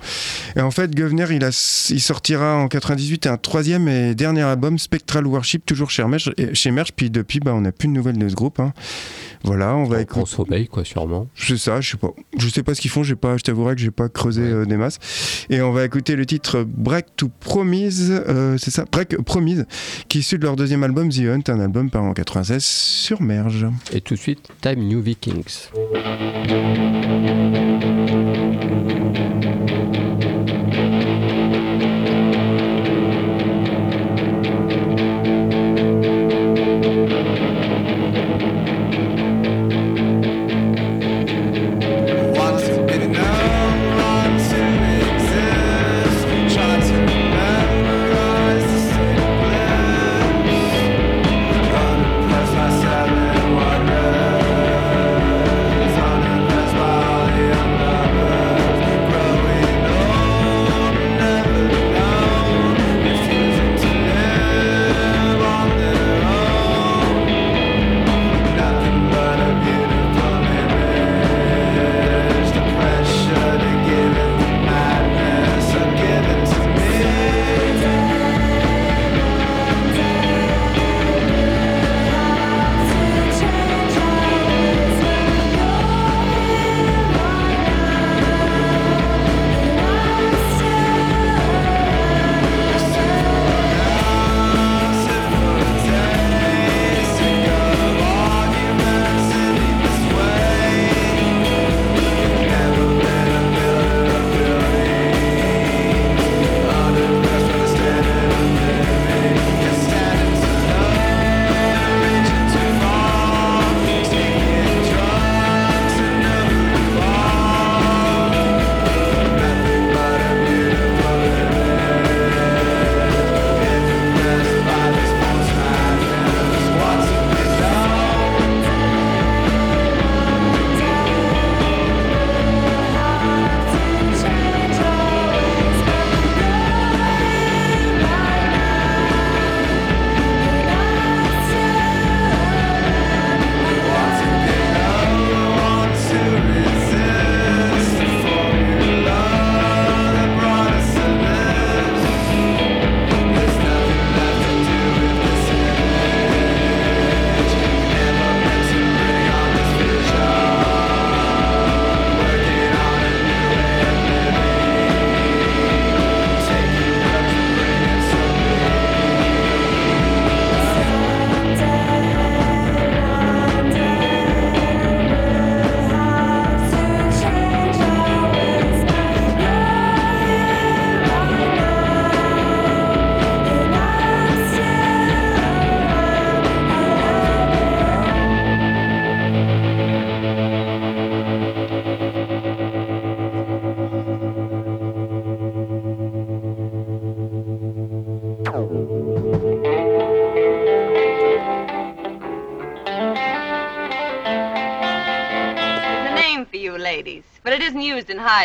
Et 0.56 0.62
en 0.62 0.70
fait, 0.70 0.94
Govner, 0.94 1.26
il, 1.32 1.44
a, 1.44 1.48
il 1.90 2.00
sortira 2.00 2.56
en 2.56 2.68
98 2.68 3.26
un 3.26 3.36
troisième 3.36 3.86
et 3.86 4.14
dernier 4.14 4.40
album, 4.42 4.78
Spectral 4.78 5.26
Worship, 5.26 5.66
toujours 5.66 5.90
chez 5.90 6.02
Merge, 6.06 6.32
et- 6.38 6.54
chez 6.54 6.70
Merge 6.70 6.92
puis 6.96 7.10
depuis, 7.10 7.40
bah, 7.40 7.52
on 7.54 7.60
n'a 7.60 7.72
plus 7.72 7.88
de 7.88 7.92
nouvelles 7.92 8.16
de 8.16 8.28
ce 8.30 8.34
groupe. 8.34 8.60
hein. 8.60 8.72
Voilà, 9.44 9.76
on 9.76 9.84
va 9.84 9.98
en 10.16 10.24
sommeil 10.26 10.66
quoi 10.66 10.84
sûrement 10.84 11.28
sais 11.36 11.56
ça, 11.58 11.80
je 11.80 11.90
sais 11.92 11.96
pas. 11.96 12.10
Je 12.38 12.48
sais 12.48 12.62
pas 12.64 12.74
ce 12.74 12.80
qu'ils 12.80 12.90
font, 12.90 13.02
j'ai 13.04 13.14
pas, 13.14 13.36
je 13.36 13.42
t'avouerai 13.44 13.74
que 13.76 13.80
j'ai 13.82 13.90
pas 13.92 14.08
creusé 14.08 14.42
Ouais. 14.42 14.48
euh, 14.48 14.64
des 14.64 14.76
masses. 14.76 14.98
Et 15.50 15.60
on 15.60 15.70
va 15.72 15.84
écouter 15.84 15.97
le 16.06 16.26
titre 16.26 16.64
Break 16.66 17.06
to 17.16 17.30
Promise, 17.40 18.22
euh, 18.28 18.56
c'est 18.58 18.70
ça, 18.70 18.84
Break 18.90 19.16
Promise, 19.22 19.66
qui 20.08 20.18
est 20.18 20.20
issu 20.20 20.38
de 20.38 20.44
leur 20.44 20.56
deuxième 20.56 20.82
album 20.82 21.08
The 21.10 21.20
Hunt, 21.20 21.42
un 21.48 21.60
album 21.60 21.90
par 21.90 22.02
en 22.02 22.12
96 22.12 22.64
sur 22.64 23.20
Merge. 23.20 23.66
Et 23.92 24.00
tout 24.00 24.14
de 24.14 24.18
suite, 24.18 24.48
Time 24.60 24.80
New 24.86 25.00
Vikings. 25.00 25.68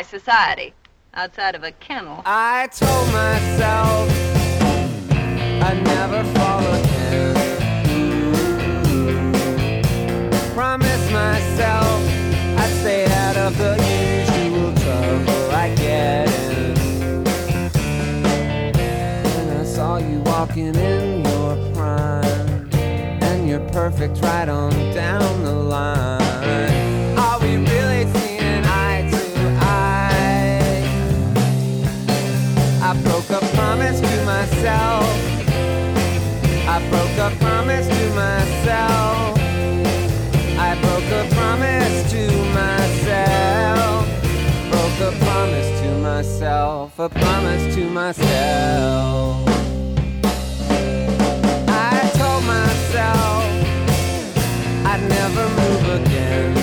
Society. 0.01 0.73
Outside 1.13 1.53
of 1.53 1.63
a 1.63 1.71
kennel. 1.71 2.23
I 2.25 2.67
told 2.67 3.08
myself 3.13 4.10
I'd 5.62 5.84
never 5.84 6.23
fall 6.34 6.65
again. 6.73 7.36
Promised 10.56 11.12
myself 11.12 12.01
I'd 12.58 12.73
stay 12.82 13.06
out 13.06 13.38
of 13.38 13.58
the 13.58 13.75
usual 13.77 14.73
trouble 14.84 15.51
I 15.51 15.75
get 15.75 16.29
in. 16.29 16.77
And 19.27 19.60
I 19.60 19.63
saw 19.63 19.97
you 19.97 20.19
walking 20.21 20.75
in 20.75 21.23
your 21.23 21.73
prime, 21.75 22.69
and 22.73 23.47
you're 23.47 23.69
perfect 23.69 24.19
right 24.21 24.49
on 24.49 24.71
myself. 46.97 46.99
A 46.99 47.19
promise 47.19 47.75
to 47.75 47.89
myself. 47.89 49.47
I 51.67 52.12
told 52.17 52.43
myself 52.45 53.43
I'd 54.86 55.01
never 55.10 55.49
move 55.49 56.06
again. 56.06 56.62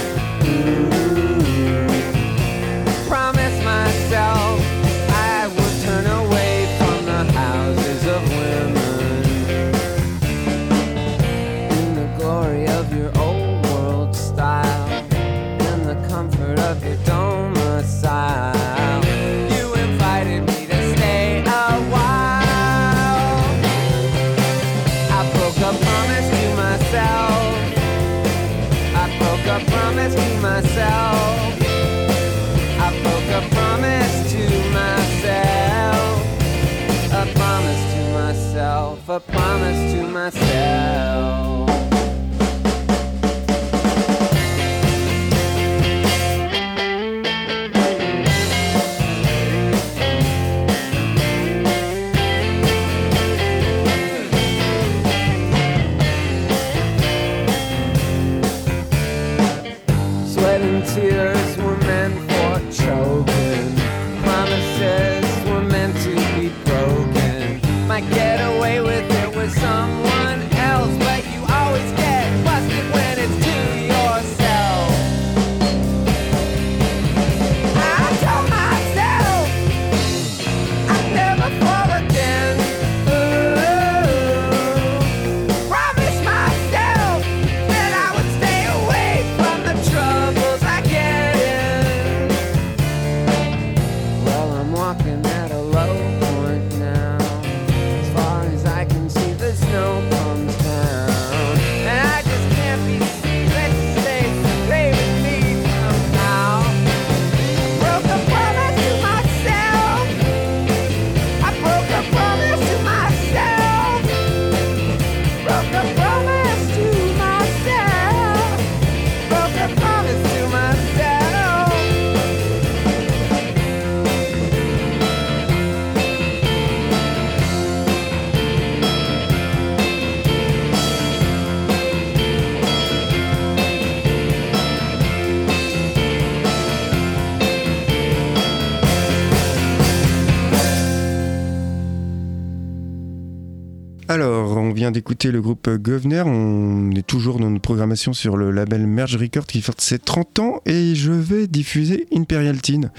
Vient 144.90 144.92
d'écouter 144.92 145.31
le 145.31 145.40
groupe 145.40 145.68
Governor. 145.68 146.26
On 146.26 146.90
est 146.92 147.07
toujours 147.07 147.38
dans 147.38 147.50
notre 147.50 147.62
programmation 147.62 148.12
sur 148.12 148.37
le 148.37 148.50
label 148.50 148.87
Merge 148.87 149.16
Records 149.16 149.46
qui 149.46 149.61
fête 149.61 149.81
ses 149.81 149.98
30 149.98 150.38
ans 150.40 150.62
et 150.66 150.94
je 150.94 151.12
vais 151.12 151.46
diffuser 151.46 152.09
Imperial 152.12 152.61
Teen. 152.61 152.90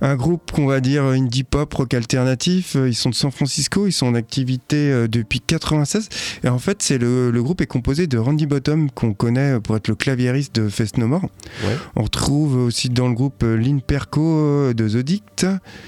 Un 0.00 0.16
groupe 0.16 0.52
qu'on 0.52 0.66
va 0.66 0.80
dire 0.80 1.04
indie 1.04 1.44
pop, 1.44 1.72
rock 1.74 1.92
alternatif. 1.92 2.76
Ils 2.76 2.94
sont 2.94 3.10
de 3.10 3.14
San 3.14 3.30
Francisco, 3.30 3.86
ils 3.86 3.92
sont 3.92 4.06
en 4.06 4.14
activité 4.14 4.76
euh, 4.90 5.08
depuis 5.08 5.40
96. 5.40 6.08
Et 6.44 6.48
en 6.48 6.58
fait, 6.58 6.82
c'est 6.82 6.98
le, 6.98 7.30
le 7.30 7.42
groupe 7.42 7.60
est 7.60 7.66
composé 7.66 8.06
de 8.06 8.16
Randy 8.16 8.46
Bottom 8.46 8.90
qu'on 8.90 9.12
connaît 9.12 9.60
pour 9.60 9.76
être 9.76 9.88
le 9.88 9.96
claviériste 9.96 10.54
de 10.54 10.68
Fest 10.68 10.96
No 10.96 11.08
More. 11.08 11.22
Ouais. 11.22 11.76
On 11.96 12.04
retrouve 12.04 12.56
aussi 12.56 12.88
dans 12.88 13.08
le 13.08 13.14
groupe 13.14 13.42
Lynn 13.42 13.82
Perco 13.82 14.22
euh, 14.22 14.72
de 14.72 14.88
The 14.88 15.04
Dict, 15.04 15.46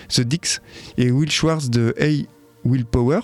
The 0.09 0.21
Dix 0.23 0.61
et 0.99 1.11
Will 1.11 1.31
Schwartz 1.31 1.71
de 1.71 1.95
Hey 1.99 2.27
Willpower. 2.65 3.21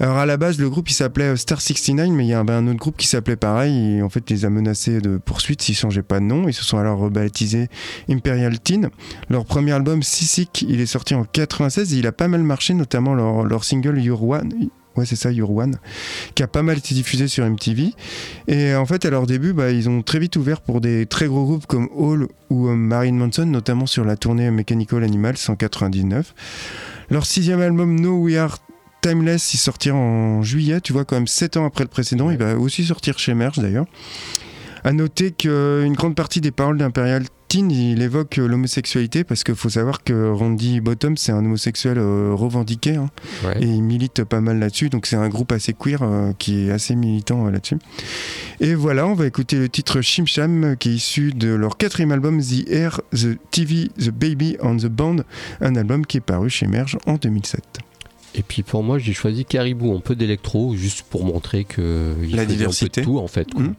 Alors 0.00 0.16
à 0.18 0.26
la 0.26 0.36
base, 0.36 0.58
le 0.58 0.68
groupe 0.68 0.90
il 0.90 0.94
s'appelait 0.94 1.32
euh, 1.32 1.36
Star 1.36 1.60
69, 1.60 2.08
mais 2.10 2.24
il 2.24 2.28
y 2.28 2.34
a 2.34 2.40
un, 2.40 2.66
autre 2.66 2.78
groupe 2.78 2.96
qui 2.96 3.06
s'appelait 3.06 3.36
pareil. 3.36 4.02
En 4.02 4.08
fait, 4.08 4.28
les 4.30 4.44
a 4.44 4.50
menacés 4.50 5.00
de 5.00 5.18
poursuite 5.18 5.62
s'ils 5.62 5.76
changeaient 5.76 6.02
pas 6.02 6.20
de 6.20 6.24
nom. 6.24 6.48
Ils 6.48 6.54
se 6.54 6.64
sont 6.64 6.78
alors 6.78 6.98
rebaptisés 6.98 7.68
Imperial 8.08 8.58
Teen. 8.60 8.90
Leur 9.28 9.44
premier 9.44 9.72
album, 9.72 10.02
Sissik, 10.02 10.62
il 10.68 10.80
est 10.80 10.86
sorti 10.86 11.14
en 11.14 11.24
96 11.24 11.94
et 11.94 11.98
il 11.98 12.06
a 12.06 12.12
pas 12.12 12.28
mal 12.28 12.42
marché, 12.42 12.74
notamment 12.74 13.14
leur, 13.14 13.44
leur 13.44 13.64
single 13.64 13.98
Your 13.98 14.22
One. 14.22 14.70
Ouais, 14.96 15.06
c'est 15.06 15.16
ça, 15.16 15.32
Your 15.32 15.50
One, 15.50 15.78
qui 16.34 16.42
a 16.42 16.46
pas 16.46 16.62
mal 16.62 16.76
été 16.76 16.94
diffusé 16.94 17.26
sur 17.26 17.46
MTV. 17.46 17.94
Et 18.46 18.74
en 18.74 18.84
fait, 18.84 19.06
à 19.06 19.10
leur 19.10 19.26
début, 19.26 19.54
bah, 19.54 19.70
ils 19.70 19.88
ont 19.88 20.02
très 20.02 20.18
vite 20.18 20.36
ouvert 20.36 20.60
pour 20.60 20.82
des 20.82 21.06
très 21.06 21.26
gros 21.26 21.44
groupes 21.44 21.66
comme 21.66 21.88
Hall 21.94 22.28
ou 22.50 22.68
euh, 22.68 22.74
Marilyn 22.74 23.14
Manson, 23.14 23.46
notamment 23.46 23.86
sur 23.86 24.04
la 24.04 24.16
tournée 24.16 24.50
Mechanical 24.50 25.02
Animals 25.02 25.36
en 25.48 25.56
99. 25.56 26.34
Leur 27.10 27.24
sixième 27.24 27.62
album, 27.62 27.98
No 27.98 28.18
We 28.18 28.36
Are 28.36 28.58
Timeless, 29.02 29.52
il 29.54 29.58
sortira 29.58 29.96
en 29.96 30.42
juillet, 30.42 30.80
tu 30.80 30.92
vois, 30.92 31.04
quand 31.04 31.16
même 31.16 31.26
7 31.26 31.56
ans 31.58 31.66
après 31.66 31.84
le 31.84 31.90
précédent. 31.90 32.30
Il 32.30 32.38
va 32.38 32.56
aussi 32.56 32.84
sortir 32.84 33.18
chez 33.18 33.34
Merge 33.34 33.58
d'ailleurs. 33.58 33.86
À 34.84 34.92
noter 34.92 35.30
qu'une 35.32 35.92
grande 35.92 36.14
partie 36.16 36.40
des 36.40 36.50
paroles 36.50 36.78
d'Imperial 36.78 37.24
Teen, 37.48 37.70
il 37.70 38.00
évoque 38.02 38.38
euh, 38.38 38.48
l'homosexualité 38.48 39.22
parce 39.24 39.44
qu'il 39.44 39.54
faut 39.54 39.68
savoir 39.68 40.02
que 40.02 40.30
Randy 40.32 40.80
Bottom, 40.80 41.16
c'est 41.16 41.30
un 41.32 41.38
homosexuel 41.44 41.98
euh, 41.98 42.32
revendiqué 42.34 42.96
hein, 42.96 43.10
Ouais. 43.44 43.58
et 43.60 43.66
il 43.66 43.82
milite 43.82 44.24
pas 44.24 44.40
mal 44.40 44.58
là-dessus. 44.58 44.88
Donc 44.88 45.06
c'est 45.06 45.14
un 45.16 45.28
groupe 45.28 45.52
assez 45.52 45.72
queer 45.74 46.02
euh, 46.02 46.32
qui 46.38 46.66
est 46.66 46.70
assez 46.72 46.96
militant 46.96 47.46
euh, 47.46 47.50
là-dessus. 47.50 47.76
Et 48.60 48.74
voilà, 48.74 49.06
on 49.06 49.14
va 49.14 49.26
écouter 49.26 49.56
le 49.58 49.68
titre 49.68 50.00
Shim 50.00 50.26
Sham 50.26 50.64
euh, 50.64 50.74
qui 50.74 50.88
est 50.90 50.94
issu 50.94 51.32
de 51.32 51.52
leur 51.54 51.76
quatrième 51.76 52.10
album 52.10 52.40
The 52.40 52.68
Air, 52.70 53.02
The 53.12 53.36
TV, 53.50 53.88
The 54.00 54.10
Baby 54.10 54.56
on 54.62 54.76
the 54.78 54.86
Band, 54.86 55.16
un 55.60 55.76
album 55.76 56.06
qui 56.06 56.16
est 56.16 56.20
paru 56.22 56.48
chez 56.50 56.66
Merge 56.66 56.96
en 57.06 57.16
2007. 57.16 57.62
Et 58.34 58.42
puis 58.42 58.62
pour 58.62 58.82
moi, 58.82 58.98
j'ai 58.98 59.12
choisi 59.12 59.44
Caribou, 59.44 59.94
un 59.94 60.00
peu 60.00 60.14
d'électro, 60.14 60.74
juste 60.74 61.02
pour 61.02 61.24
montrer 61.24 61.64
que 61.64 62.14
il 62.22 62.36
La 62.36 62.46
diversité. 62.46 63.00
un 63.00 63.04
peu 63.04 63.10
de 63.10 63.14
tout 63.14 63.18
en 63.18 63.28
fait. 63.28 63.52
quoi. 63.52 63.62
Mhm. 63.62 63.74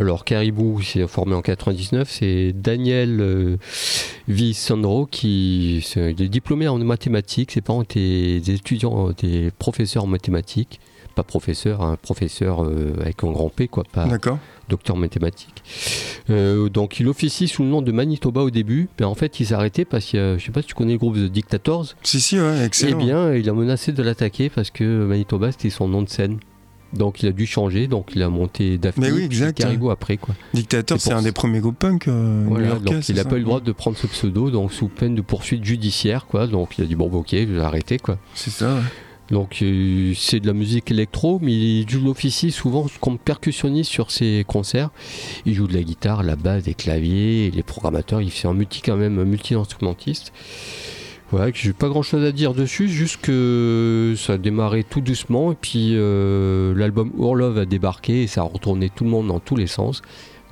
Alors 0.00 0.24
Caribou, 0.24 0.80
c'est 0.82 1.06
formé 1.06 1.34
en 1.34 1.42
99, 1.42 2.08
c'est 2.10 2.52
Daniel 2.52 3.20
euh, 3.20 3.56
Visandro 4.28 5.06
qui 5.06 5.84
il 5.96 6.22
est 6.22 6.28
diplômé 6.28 6.68
en 6.68 6.78
mathématiques. 6.78 7.52
Ses 7.52 7.60
parents 7.60 7.82
étaient 7.82 8.40
des 8.40 8.54
étudiants, 8.54 9.10
des 9.12 9.50
professeurs 9.58 10.04
en 10.04 10.08
mathématiques. 10.08 10.80
Pas 11.14 11.22
professeur, 11.22 11.82
un 11.82 11.96
professeur 11.96 12.64
euh, 12.64 12.94
avec 13.00 13.22
un 13.22 13.30
grand 13.30 13.48
P, 13.48 13.68
quoi, 13.68 13.84
pas 13.90 14.06
docteur 14.68 14.96
en 14.96 14.98
mathématiques. 14.98 15.62
Euh, 16.30 16.68
donc 16.68 16.98
il 16.98 17.08
officie 17.08 17.48
sous 17.48 17.62
le 17.62 17.68
nom 17.68 17.82
de 17.82 17.92
Manitoba 17.92 18.40
au 18.42 18.50
début, 18.50 18.88
mais 18.98 19.04
en 19.04 19.14
fait 19.14 19.38
il 19.40 19.46
s'est 19.46 19.54
arrêté 19.54 19.84
parce 19.84 20.06
que, 20.10 20.36
je 20.38 20.44
sais 20.44 20.52
pas 20.52 20.62
si 20.62 20.68
tu 20.68 20.74
connais 20.74 20.92
le 20.92 20.98
groupe 20.98 21.16
The 21.16 21.30
Dictators, 21.30 21.94
Si, 22.02 22.20
si, 22.20 22.40
ouais, 22.40 22.58
eh 22.60 22.64
excellent. 22.64 22.98
bien 22.98 23.34
il 23.34 23.48
a 23.48 23.52
menacé 23.52 23.92
de 23.92 24.02
l'attaquer 24.02 24.48
parce 24.48 24.70
que 24.70 25.04
Manitoba 25.04 25.52
c'était 25.52 25.70
son 25.70 25.88
nom 25.88 26.02
de 26.02 26.08
scène. 26.08 26.38
Donc 26.94 27.22
il 27.24 27.28
a 27.28 27.32
dû 27.32 27.44
changer, 27.44 27.88
donc 27.88 28.12
il 28.14 28.22
a 28.22 28.28
monté 28.28 28.78
Daphne 28.78 29.02
Mais 29.02 29.10
oui, 29.10 29.22
exact, 29.22 29.58
Caribou 29.58 29.90
après 29.90 30.16
quoi. 30.16 30.34
Dictateur, 30.54 31.00
C'est 31.00 31.12
un 31.12 31.22
des 31.22 31.32
premiers 31.32 31.58
groupes 31.58 31.78
punk 31.78 32.06
euh, 32.06 32.44
Voilà, 32.46 32.76
donc 32.76 33.08
il 33.08 33.16
n'a 33.16 33.24
pas 33.24 33.34
eu 33.34 33.40
le 33.40 33.44
droit 33.44 33.60
de 33.60 33.72
prendre 33.72 33.96
ce 33.96 34.06
pseudo, 34.06 34.50
donc 34.50 34.72
sous 34.72 34.86
peine 34.88 35.16
de 35.16 35.20
poursuite 35.20 35.64
judiciaire 35.64 36.26
quoi. 36.26 36.46
Donc 36.46 36.78
il 36.78 36.84
a 36.84 36.86
dit 36.86 36.94
bon 36.94 37.08
bah, 37.08 37.18
ok, 37.18 37.30
je 37.32 37.44
vais 37.44 37.60
arrêter 37.60 37.98
quoi. 37.98 38.16
C'est 38.34 38.50
ça, 38.50 38.76
ouais. 38.76 38.80
Donc 39.30 39.60
euh, 39.62 40.12
c'est 40.14 40.40
de 40.40 40.46
la 40.46 40.52
musique 40.52 40.90
électro, 40.90 41.38
mais 41.40 41.52
il 41.52 41.88
joue 41.88 42.04
l'officie 42.04 42.50
souvent 42.50 42.86
comme 43.00 43.18
percussionniste 43.18 43.90
sur 43.90 44.10
ses 44.10 44.44
concerts. 44.46 44.90
Il 45.46 45.54
joue 45.54 45.66
de 45.66 45.74
la 45.74 45.82
guitare, 45.82 46.22
la 46.22 46.36
basse, 46.36 46.64
des 46.64 46.74
claviers, 46.74 47.50
les 47.50 47.62
programmateurs. 47.62 48.20
Il 48.20 48.30
fait 48.30 48.48
un 48.48 48.54
multi 48.54 48.82
quand 48.82 48.96
même, 48.96 49.22
multi-instrumentiste. 49.24 50.32
Voilà, 51.30 51.50
que 51.50 51.58
j'ai 51.58 51.72
pas 51.72 51.88
grand 51.88 52.02
chose 52.02 52.22
à 52.22 52.32
dire 52.32 52.52
dessus, 52.52 52.88
juste 52.88 53.20
que 53.22 54.14
ça 54.16 54.34
a 54.34 54.38
démarré 54.38 54.84
tout 54.84 55.00
doucement 55.00 55.52
et 55.52 55.56
puis 55.60 55.92
euh, 55.94 56.74
l'album 56.76 57.10
Orlove 57.18 57.58
a 57.58 57.64
débarqué 57.64 58.22
et 58.22 58.26
ça 58.26 58.42
a 58.42 58.44
retourné 58.44 58.90
tout 58.90 59.04
le 59.04 59.10
monde 59.10 59.28
dans 59.28 59.40
tous 59.40 59.56
les 59.56 59.66
sens. 59.66 60.02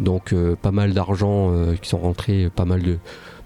Donc 0.00 0.32
euh, 0.32 0.56
pas 0.56 0.72
mal 0.72 0.94
d'argent 0.94 1.52
qui 1.80 1.88
sont 1.88 1.98
rentrés, 1.98 2.48
pas 2.56 2.64
mal 2.64 2.82
de, 2.82 2.98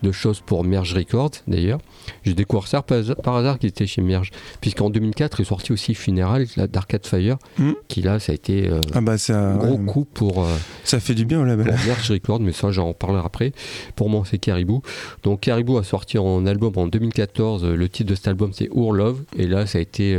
de 0.02 0.12
choses 0.12 0.40
pour 0.40 0.64
Merge 0.64 0.94
Records 0.94 1.30
d'ailleurs. 1.48 1.78
J'ai 2.24 2.34
découvert 2.34 2.66
ça 2.66 2.82
par, 2.82 2.98
hasard- 2.98 3.16
par 3.16 3.36
hasard 3.36 3.58
qui 3.58 3.66
était 3.66 3.86
chez 3.86 4.02
Merge, 4.02 4.30
puisqu'en 4.60 4.90
2004 4.90 5.40
est 5.40 5.44
sorti 5.44 5.72
aussi 5.72 5.94
Funeral 5.94 6.46
là, 6.56 6.66
d'Arcade 6.66 7.06
Fire, 7.06 7.36
Hmm. 7.58 7.72
qui 7.88 8.02
là 8.02 8.18
ça 8.18 8.32
a 8.32 8.34
été 8.34 8.68
euh, 8.68 8.80
Ah 8.94 9.00
bah 9.00 9.18
ça, 9.18 9.38
un 9.52 9.56
gros 9.56 9.76
ouais, 9.78 9.86
coup 9.86 10.04
pour, 10.04 10.44
euh, 10.44 10.48
ça 10.84 11.00
fait 11.00 11.14
du 11.14 11.24
bien 11.24 11.40
au 11.40 11.44
label. 11.44 11.66
Merge 11.86 12.10
Records, 12.10 12.40
mais 12.40 12.52
ça 12.52 12.70
j'en 12.70 12.92
parlerai 12.92 13.22
après. 13.24 13.52
Pour 13.96 14.08
moi 14.10 14.22
c'est 14.28 14.38
Caribou. 14.38 14.82
Donc 15.22 15.40
Caribou 15.40 15.78
a 15.78 15.84
sorti 15.84 16.18
en 16.18 16.46
album 16.46 16.72
en 16.76 16.86
2014, 16.86 17.64
euh, 17.64 17.74
le 17.76 17.88
titre 17.88 18.10
de 18.10 18.14
cet 18.14 18.28
album 18.28 18.50
c'est 18.52 18.68
Our 18.70 18.92
Love, 18.92 19.22
et 19.36 19.46
là 19.46 19.66
ça 19.66 19.78
a 19.78 19.80
été 19.80 20.16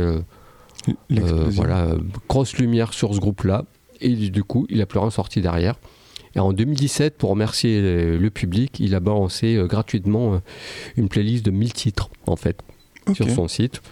voilà, 1.10 1.88
grosse 2.28 2.56
lumière 2.56 2.92
sur 2.92 3.14
ce 3.14 3.20
groupe-là. 3.20 3.64
Et 4.00 4.10
du 4.14 4.44
coup, 4.44 4.66
il 4.70 4.80
a 4.80 4.86
plus 4.86 5.00
rien 5.00 5.10
sorti 5.10 5.40
derrière. 5.40 5.74
Et 6.38 6.40
en 6.40 6.52
2017, 6.52 7.18
pour 7.18 7.30
remercier 7.30 7.80
euh, 7.82 8.16
le 8.16 8.30
public, 8.30 8.78
il 8.78 8.94
a 8.94 9.00
balancé 9.00 9.56
euh, 9.56 9.66
gratuitement 9.66 10.34
euh, 10.34 10.38
une 10.96 11.08
playlist 11.08 11.44
de 11.44 11.50
1000 11.50 11.72
titres, 11.72 12.10
en 12.28 12.36
fait, 12.36 12.60
sur 13.12 13.28
son 13.28 13.48
site. 13.48 13.82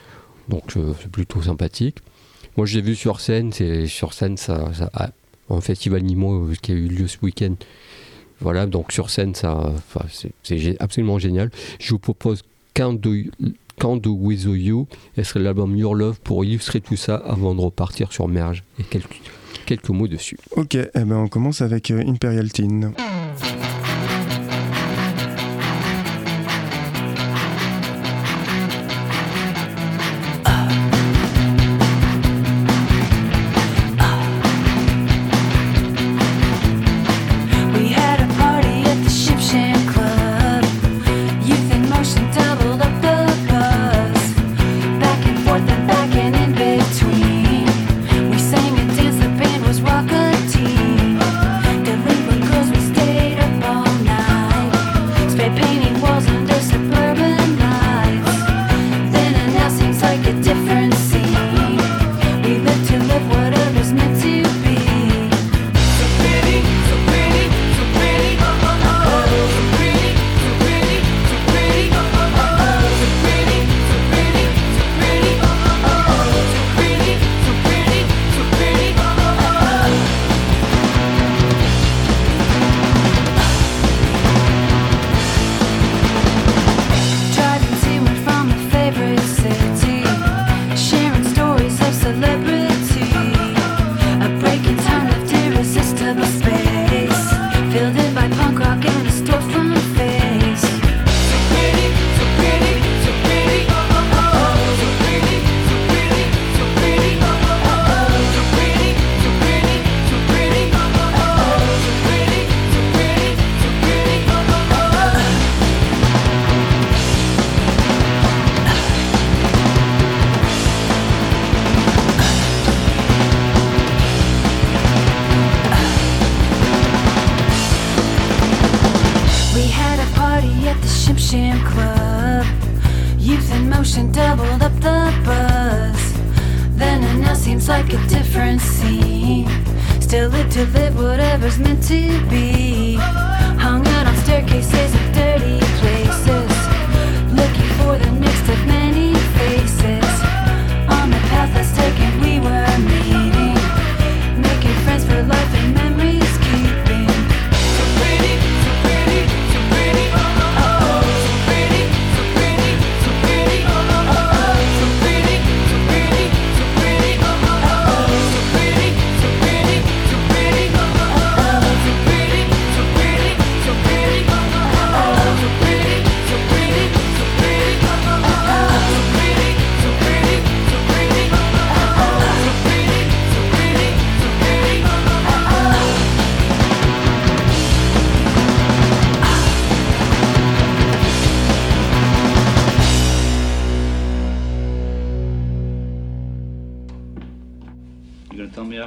Donc, 0.48 0.62
c'est 1.00 1.10
plutôt 1.10 1.42
sympathique. 1.42 1.96
Moi, 2.56 2.64
je 2.64 2.76
l'ai 2.76 2.82
vu 2.82 2.94
sur 2.94 3.20
scène. 3.20 3.52
C'est 3.52 3.88
sur 3.88 4.12
scène, 4.12 4.36
ça, 4.36 4.70
en 5.48 5.60
festival 5.60 6.02
Nimo 6.02 6.44
euh, 6.44 6.54
qui 6.62 6.70
a 6.70 6.76
eu 6.76 6.86
lieu 6.86 7.08
ce 7.08 7.18
week-end. 7.20 7.56
Voilà, 8.38 8.66
donc 8.66 8.92
sur 8.92 9.10
scène, 9.10 9.34
ça, 9.34 9.72
c'est 10.44 10.80
absolument 10.80 11.18
génial. 11.18 11.50
Je 11.80 11.90
vous 11.90 11.98
propose 11.98 12.44
Can't 12.74 12.92
Do, 12.92 13.12
Can't 13.80 13.96
Do 13.96 14.12
With 14.12 14.44
You, 14.44 14.86
et 15.16 15.24
serait 15.24 15.40
l'album 15.40 15.76
Your 15.76 15.96
Love 15.96 16.20
pour 16.20 16.44
illustrer 16.44 16.80
tout 16.80 16.94
ça 16.94 17.16
avant 17.16 17.56
de 17.56 17.60
repartir 17.60 18.12
sur 18.12 18.28
Merge 18.28 18.62
et 18.78 18.84
quelques, 18.84 19.20
quelques 19.66 19.90
mots 19.90 20.08
dessus. 20.08 20.38
Ok, 20.52 20.74
eh 20.76 20.88
ben 20.94 21.16
on 21.16 21.28
commence 21.28 21.60
avec 21.60 21.90
euh, 21.90 22.02
Imperial 22.06 22.50
Teen. 22.50 22.92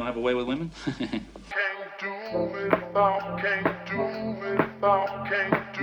have 0.10 0.18
a 0.18 0.20
way 0.20 0.34
with 0.34 0.48
women? 0.48 0.72
can't 1.98 2.00
do 2.00 2.46
without, 2.54 3.42
can't 3.42 3.88
do 3.88 3.98
without, 4.40 5.28
can't 5.28 5.74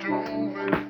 do 0.00 0.47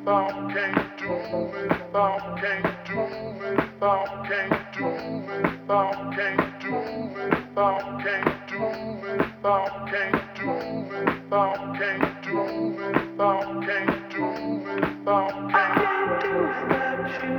without, 0.08 0.48
can't 0.54 0.98
do 0.98 1.10
without, 1.52 2.40
can't 2.40 2.86
do 2.86 2.96
without, 3.38 4.24
can't 4.24 4.72
do 4.72 4.86
without, 5.28 6.16
can't 6.16 6.60
do 6.62 6.72
without, 7.14 8.00
can't 8.02 8.48
do 8.48 8.60
without, 9.02 9.86
can't 9.86 10.34
do 10.34 10.48
without, 10.88 11.74
can't 11.76 12.22
do 12.24 12.36
without, 12.78 13.62
can't 13.64 14.10
do 14.10 14.24
without, 14.64 15.50
can't 15.50 16.22
do 16.22 16.32
without 16.38 17.12
you. 17.22 17.38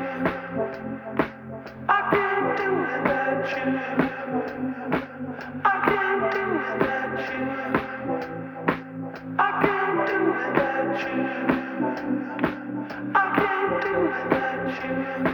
I 1.89 1.91
can't 2.11 2.57
do 2.57 2.69
without 2.81 3.97
you. 3.97 3.98
Thank 14.89 15.07
you. 15.17 15.28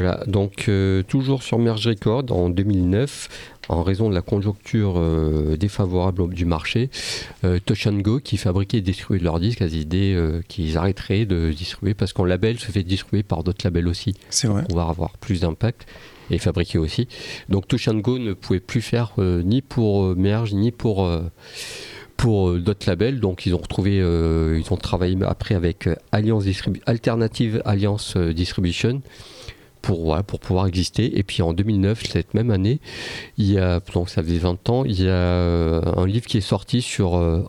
Voilà, 0.00 0.22
donc 0.28 0.66
euh, 0.68 1.02
toujours 1.02 1.42
sur 1.42 1.58
Merge 1.58 1.88
Record 1.88 2.26
en 2.30 2.50
2009, 2.50 3.28
en 3.68 3.82
raison 3.82 4.08
de 4.08 4.14
la 4.14 4.20
conjoncture 4.22 4.94
euh, 4.96 5.56
défavorable 5.56 6.32
du 6.32 6.44
marché, 6.44 6.88
euh, 7.42 7.58
Touch 7.66 7.88
Go, 7.88 8.20
qui 8.20 8.36
fabriquait 8.36 8.78
et 8.78 8.80
distribuait 8.80 9.18
leurs 9.18 9.40
disques, 9.40 9.60
a 9.60 9.64
décidé 9.66 10.14
euh, 10.14 10.40
qu'ils 10.46 10.78
arrêteraient 10.78 11.26
de 11.26 11.50
distribuer 11.50 11.94
parce 11.94 12.12
qu'un 12.12 12.26
label 12.28 12.60
se 12.60 12.70
fait 12.70 12.84
distribuer 12.84 13.24
par 13.24 13.42
d'autres 13.42 13.62
labels 13.64 13.88
aussi, 13.88 14.14
C'est 14.30 14.46
vrai. 14.46 14.60
pour 14.60 14.68
pouvoir 14.68 14.90
avoir 14.90 15.16
plus 15.18 15.40
d'impact 15.40 15.88
et 16.30 16.38
fabriquer 16.38 16.78
aussi. 16.78 17.08
Donc 17.48 17.66
Touch 17.66 17.88
Go 17.88 18.20
ne 18.20 18.34
pouvait 18.34 18.60
plus 18.60 18.82
faire 18.82 19.14
euh, 19.18 19.42
ni 19.42 19.62
pour 19.62 20.14
Merge 20.14 20.54
ni 20.54 20.70
pour 20.70 21.10
pour 22.16 22.52
d'autres 22.52 22.88
labels. 22.88 23.18
Donc 23.18 23.46
ils 23.46 23.54
ont 23.56 23.58
retrouvé, 23.58 23.96
ils 23.96 24.72
ont 24.72 24.76
travaillé 24.76 25.16
après 25.26 25.56
avec 25.56 25.88
Alliance 26.12 26.44
Distribu- 26.44 26.82
Alternative 26.86 27.62
Alliance 27.64 28.16
Distribution 28.16 29.02
pour, 29.88 30.40
pouvoir 30.40 30.66
exister. 30.66 31.18
Et 31.18 31.22
puis 31.22 31.40
en 31.42 31.54
2009, 31.54 32.02
cette 32.06 32.34
même 32.34 32.50
année, 32.50 32.78
il 33.38 33.50
y 33.50 33.58
a, 33.58 33.80
donc 33.94 34.10
ça 34.10 34.22
faisait 34.22 34.38
20 34.38 34.68
ans, 34.68 34.84
il 34.84 35.02
y 35.02 35.08
a 35.08 35.12
euh, 35.12 35.80
un 35.96 36.06
livre 36.06 36.26
qui 36.26 36.36
est 36.36 36.42
sorti 36.42 36.82
sur. 36.82 37.16
euh, 37.16 37.42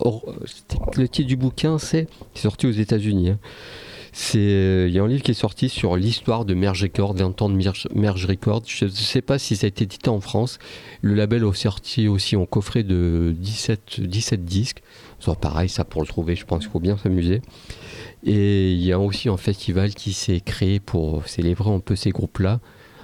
le 0.96 1.08
titre 1.08 1.28
du 1.28 1.36
bouquin, 1.36 1.78
c'est 1.78 2.08
sorti 2.34 2.66
aux 2.66 2.72
États-Unis. 2.72 3.30
hein. 3.30 3.38
C'est, 4.12 4.38
euh, 4.38 4.88
il 4.88 4.94
y 4.94 4.98
a 4.98 5.02
un 5.04 5.08
livre 5.08 5.22
qui 5.22 5.30
est 5.30 5.34
sorti 5.34 5.68
sur 5.68 5.96
l'histoire 5.96 6.44
de 6.44 6.54
Merge 6.54 6.82
Record, 6.82 7.14
20 7.14 7.42
ans 7.42 7.48
de 7.48 7.54
Merge, 7.54 7.86
Merge 7.94 8.26
Record. 8.26 8.62
Je 8.66 8.86
ne 8.86 8.90
sais 8.90 9.22
pas 9.22 9.38
si 9.38 9.54
ça 9.54 9.66
a 9.66 9.68
été 9.68 9.84
édité 9.84 10.08
en 10.08 10.20
France. 10.20 10.58
Le 11.02 11.14
label 11.14 11.44
a 11.44 11.52
sorti 11.52 12.08
aussi 12.08 12.36
en 12.36 12.46
coffret 12.46 12.82
de 12.82 13.34
17, 13.38 14.00
17 14.00 14.44
disques. 14.44 14.82
Pareil, 15.40 15.68
ça 15.68 15.84
pour 15.84 16.02
le 16.02 16.06
trouver, 16.06 16.34
je 16.34 16.44
pense 16.44 16.60
qu'il 16.60 16.70
faut 16.70 16.80
bien 16.80 16.96
s'amuser. 16.96 17.42
Et 18.24 18.72
il 18.72 18.82
y 18.82 18.92
a 18.92 18.98
aussi 18.98 19.28
un 19.28 19.36
festival 19.36 19.94
qui 19.94 20.12
s'est 20.12 20.40
créé 20.40 20.80
pour 20.80 21.26
célébrer 21.26 21.70
un 21.70 21.80
peu 21.80 21.96
ces 21.96 22.10
groupes-là, 22.10 22.60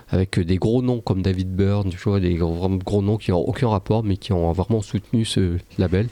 avec 0.09 0.39
des 0.39 0.57
gros 0.57 0.83
noms 0.83 1.01
comme 1.01 1.23
David 1.23 1.55
Byrne, 1.55 1.91
des 2.21 2.35
gros, 2.35 3.03
noms 3.03 3.17
qui 3.17 3.31
n'ont 3.31 3.41
aucun 3.41 3.69
rapport, 3.69 4.05
mais 4.05 4.17
qui 4.17 4.33
ont 4.33 4.53
vraiment 4.53 4.83
soutenu 4.83 5.25
ce 5.25 5.57
label. 5.79 6.09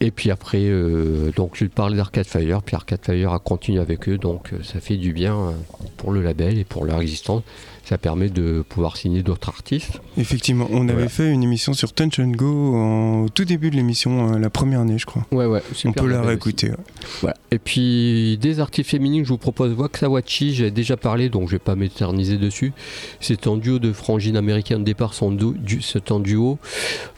Et 0.00 0.10
puis 0.10 0.30
après, 0.30 0.64
euh, 0.64 1.30
donc 1.36 1.52
je 1.54 1.66
parlais 1.66 1.96
d'Arcade 1.96 2.26
Fire, 2.26 2.62
puis 2.62 2.74
Arcade 2.76 3.04
Fire 3.04 3.32
a 3.32 3.38
continué 3.38 3.80
avec 3.80 4.08
eux, 4.08 4.18
donc 4.18 4.52
euh, 4.52 4.62
ça 4.62 4.80
fait 4.80 4.96
du 4.96 5.12
bien 5.12 5.34
euh, 5.34 5.52
pour 5.96 6.10
le 6.10 6.20
label 6.20 6.58
et 6.58 6.64
pour 6.64 6.84
leur 6.84 7.00
existence. 7.00 7.42
Ça 7.84 7.98
permet 7.98 8.30
de 8.30 8.64
pouvoir 8.66 8.96
signer 8.96 9.22
d'autres 9.22 9.50
artistes. 9.50 10.00
Effectivement, 10.16 10.66
on 10.70 10.88
avait 10.88 11.08
fait 11.10 11.30
une 11.30 11.42
émission 11.42 11.74
sur 11.74 11.92
Touch 11.92 12.18
and 12.18 12.28
Go 12.30 12.74
en- 12.76 13.24
au 13.24 13.28
tout 13.28 13.44
début 13.44 13.68
de 13.70 13.76
l'émission, 13.76 14.32
euh, 14.34 14.38
la 14.38 14.48
première 14.48 14.80
année, 14.80 14.96
je 14.98 15.04
crois. 15.04 15.26
Ouais, 15.32 15.44
ouais, 15.44 15.60
on 15.84 15.92
peut 15.92 16.06
la 16.08 16.22
réécouter. 16.22 16.70
ouais. 16.70 16.76
Voilà. 17.20 17.36
Et 17.50 17.58
puis 17.58 18.38
des 18.40 18.58
artistes 18.60 18.88
féminines, 18.88 19.24
je 19.24 19.28
vous 19.28 19.36
propose 19.38 19.74
Waxawachi, 19.74 20.54
j'ai 20.54 20.70
déjà 20.70 20.96
parlé, 20.96 21.28
donc 21.28 21.48
je 21.48 21.52
vais 21.52 21.58
pas 21.58 21.74
m'éterniser 21.74 22.38
dessus. 22.38 22.72
C'est 23.20 23.46
un 23.46 23.58
duo 23.58 23.78
de 23.78 23.92
frangines 23.92 24.36
américaines. 24.38 24.80
Au 24.80 24.84
départ, 24.84 25.12
un 25.20 25.36
c'est 25.82 26.10
un 26.10 26.20
duo. 26.20 26.58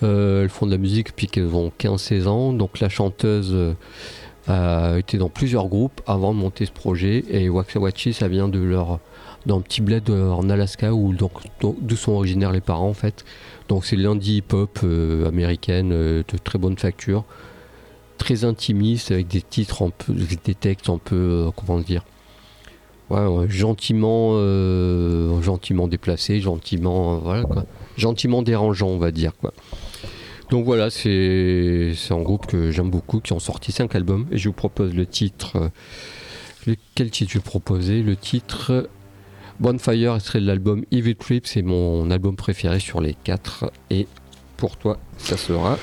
Euh, 0.02 0.42
elles 0.42 0.48
font 0.48 0.66
de 0.66 0.72
la 0.72 0.78
musique 0.78 1.08
depuis 1.08 1.28
qu'elles 1.28 1.54
ont 1.54 1.70
15-16 1.78 2.26
ans. 2.26 2.52
Donc 2.52 2.80
la 2.80 2.88
chanteuse 2.88 3.50
euh, 3.52 3.72
a 4.48 4.98
été 4.98 5.16
dans 5.18 5.28
plusieurs 5.28 5.68
groupes 5.68 6.00
avant 6.08 6.34
de 6.34 6.38
monter 6.38 6.66
ce 6.66 6.72
projet. 6.72 7.24
Et 7.30 7.48
Waxawachi, 7.48 8.12
ça 8.12 8.26
vient 8.28 8.48
de 8.48 8.58
leur 8.58 8.98
d'un 9.46 9.60
petit 9.60 9.80
bled 9.80 10.10
euh, 10.10 10.30
en 10.30 10.50
Alaska 10.50 10.92
où 10.92 11.14
donc 11.14 11.32
d'où 11.60 11.96
sont 11.96 12.12
originaires 12.12 12.52
les 12.52 12.60
parents 12.60 12.88
en 12.88 12.94
fait. 12.94 13.24
Donc 13.68 13.84
c'est 13.84 13.96
l'indie 13.96 14.38
hip-hop 14.38 14.80
euh, 14.84 15.26
américaine 15.28 15.92
euh, 15.92 16.22
de 16.30 16.38
très 16.38 16.58
bonne 16.58 16.76
facture. 16.76 17.24
Très 18.18 18.44
intimiste 18.44 19.10
avec 19.10 19.28
des 19.28 19.42
titres 19.42 19.82
un 19.82 19.90
peu 19.90 20.12
des 20.12 20.54
textes 20.54 20.88
un 20.88 20.98
peu 20.98 21.50
comment 21.54 21.78
dire 21.78 22.04
gentiment 23.48 24.32
gentiment 25.42 25.86
déplacés 25.86 26.40
gentiment 26.40 27.18
voilà 27.18 27.44
quoi. 27.44 27.66
Gentiment 27.96 28.42
dérangeant 28.42 28.88
on 28.88 28.98
va 28.98 29.10
dire 29.10 29.32
quoi. 29.36 29.52
Donc 30.50 30.64
voilà 30.64 30.88
c'est 30.90 31.94
un 32.10 32.22
groupe 32.22 32.46
que 32.46 32.70
j'aime 32.70 32.90
beaucoup 32.90 33.20
qui 33.20 33.34
ont 33.34 33.38
sorti 33.38 33.70
cinq 33.70 33.94
albums. 33.94 34.26
Et 34.32 34.38
je 34.38 34.48
vous 34.48 34.54
propose 34.54 34.94
le 34.94 35.04
titre 35.04 35.56
euh, 35.56 35.68
quel 36.94 37.10
titre 37.10 37.32
je 37.32 37.38
proposer? 37.38 38.02
Le 38.02 38.16
titre 38.16 38.88
Bonfire 39.58 40.20
serait 40.20 40.40
de 40.40 40.46
l'album 40.46 40.84
Evil 40.90 41.16
Trip 41.16 41.46
c'est 41.46 41.62
mon 41.62 42.10
album 42.10 42.36
préféré 42.36 42.78
sur 42.78 43.00
les 43.00 43.14
quatre. 43.14 43.70
Et 43.90 44.06
pour 44.56 44.76
toi 44.76 44.98
ça 45.18 45.36
sera 45.36 45.78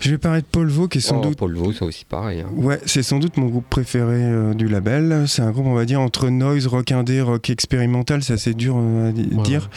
Je 0.00 0.10
vais 0.10 0.18
parler 0.18 0.40
de 0.40 0.46
Paul 0.50 0.66
Vaux, 0.68 0.88
qui 0.88 0.98
est 0.98 1.00
sans 1.02 1.18
Oh, 1.20 1.24
doute 1.28 1.36
Paul 1.38 1.54
Vaux, 1.54 1.72
ça 1.72 1.84
aussi 1.84 2.04
pareil 2.04 2.40
hein. 2.40 2.46
Ouais, 2.56 2.80
c'est 2.86 3.02
sans 3.02 3.18
doute 3.18 3.36
mon 3.36 3.46
groupe 3.46 3.66
préféré 3.68 4.14
euh, 4.22 4.54
du 4.54 4.66
label. 4.66 5.24
C'est 5.26 5.42
un 5.42 5.50
groupe, 5.50 5.66
on 5.66 5.74
va 5.74 5.84
dire, 5.84 6.00
entre 6.00 6.28
noise, 6.30 6.66
rock 6.66 6.90
indé, 6.92 7.20
rock 7.20 7.50
expérimental, 7.50 8.22
c'est 8.22 8.32
assez 8.32 8.54
dur 8.54 8.76
euh, 8.78 9.10
à 9.10 9.12
Ouais, 9.12 9.42
dire. 9.42 9.68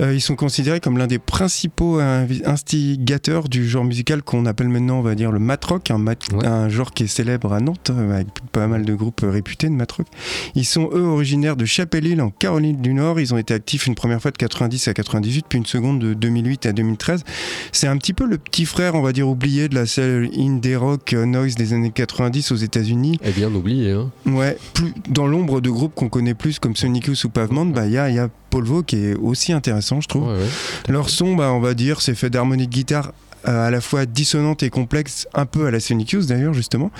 Euh, 0.00 0.14
ils 0.14 0.20
sont 0.20 0.36
considérés 0.36 0.80
comme 0.80 0.96
l'un 0.98 1.06
des 1.08 1.18
principaux 1.18 1.98
instigateurs 2.44 3.48
du 3.48 3.68
genre 3.68 3.84
musical 3.84 4.22
qu'on 4.22 4.46
appelle 4.46 4.68
maintenant, 4.68 4.98
on 4.98 5.02
va 5.02 5.14
dire, 5.14 5.32
le 5.32 5.38
mat 5.38 5.62
rock, 5.64 5.90
un, 5.90 5.98
mat- 5.98 6.14
Ouais. 6.32 6.46
un 6.46 6.68
genre 6.68 6.92
qui 6.92 7.04
est 7.04 7.06
célèbre 7.08 7.52
à 7.52 7.60
Nantes, 7.60 7.90
avec 7.90 8.28
pas 8.52 8.66
mal 8.66 8.84
de 8.84 8.94
groupes 8.94 9.20
réputés 9.24 9.68
de 9.68 9.74
mat 9.74 9.90
rock. 9.92 10.06
Ils 10.54 10.64
sont, 10.64 10.88
eux, 10.92 11.02
originaires 11.02 11.56
de 11.56 11.64
Chapel 11.64 12.06
Hill, 12.06 12.20
en 12.22 12.30
Caroline 12.30 12.80
du 12.80 12.94
Nord. 12.94 13.20
Ils 13.20 13.34
ont 13.34 13.38
été 13.38 13.52
actifs 13.54 13.86
une 13.86 13.94
première 13.94 14.20
fois 14.22 14.30
de 14.30 14.36
90 14.36 14.88
à 14.88 14.94
98, 14.94 15.46
puis 15.48 15.58
une 15.58 15.66
seconde 15.66 15.98
de 16.00 16.14
2008 16.14 16.66
à 16.66 16.72
2013. 16.72 17.24
C'est 17.72 17.86
un 17.88 17.96
petit 17.98 18.12
peu 18.14 18.26
le 18.26 18.38
petit 18.38 18.64
frère, 18.64 18.94
on 18.94 19.02
va 19.02 19.12
dire, 19.12 19.28
oublié 19.28 19.63
de 19.68 19.74
la 19.74 19.86
scène 19.86 20.28
indie 20.36 20.76
rock 20.76 21.12
noise 21.12 21.54
des 21.54 21.72
années 21.72 21.90
90 21.90 22.52
aux 22.52 22.56
États-Unis. 22.56 23.18
Eh 23.24 23.30
bien 23.30 23.52
oublié 23.54 23.92
hein. 23.92 24.10
Ouais, 24.26 24.56
plus 24.74 24.92
dans 25.08 25.26
l'ombre 25.26 25.60
de 25.60 25.70
groupes 25.70 25.94
qu'on 25.94 26.08
connaît 26.08 26.34
plus 26.34 26.58
comme 26.58 26.76
Sonic 26.76 27.06
Youth 27.06 27.24
ou 27.24 27.28
Pavement, 27.30 27.66
bah 27.66 27.86
il 27.86 27.92
y 27.92 27.98
a, 27.98 28.10
y 28.10 28.18
a 28.18 28.28
Paul 28.50 28.64
Vaux 28.64 28.82
qui 28.82 28.96
est 28.96 29.14
aussi 29.14 29.52
intéressant, 29.52 30.00
je 30.00 30.08
trouve. 30.08 30.28
Ouais, 30.28 30.38
ouais. 30.38 30.48
Leur 30.88 31.10
son, 31.10 31.34
bah 31.34 31.52
on 31.52 31.60
va 31.60 31.74
dire, 31.74 32.00
c'est 32.00 32.14
fait 32.14 32.30
d'harmonie 32.30 32.66
de 32.66 32.72
guitare 32.72 33.12
à 33.44 33.70
la 33.70 33.80
fois 33.80 34.06
dissonante 34.06 34.62
et 34.62 34.70
complexe, 34.70 35.26
un 35.34 35.46
peu 35.46 35.66
à 35.66 35.70
la 35.70 35.80
Sonic 35.80 36.10
Youth 36.12 36.26
d'ailleurs 36.26 36.54
justement, 36.54 36.90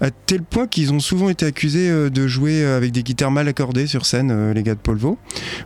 à 0.00 0.10
tel 0.10 0.42
point 0.42 0.66
qu'ils 0.66 0.92
ont 0.92 1.00
souvent 1.00 1.28
été 1.28 1.46
accusés 1.46 1.88
euh, 1.90 2.10
de 2.10 2.26
jouer 2.26 2.62
euh, 2.64 2.76
avec 2.76 2.92
des 2.92 3.02
guitares 3.02 3.30
mal 3.30 3.48
accordées 3.48 3.86
sur 3.86 4.06
scène, 4.06 4.30
euh, 4.30 4.52
les 4.54 4.62
gars 4.62 4.74
de 4.74 4.80
Vaux. 4.94 5.18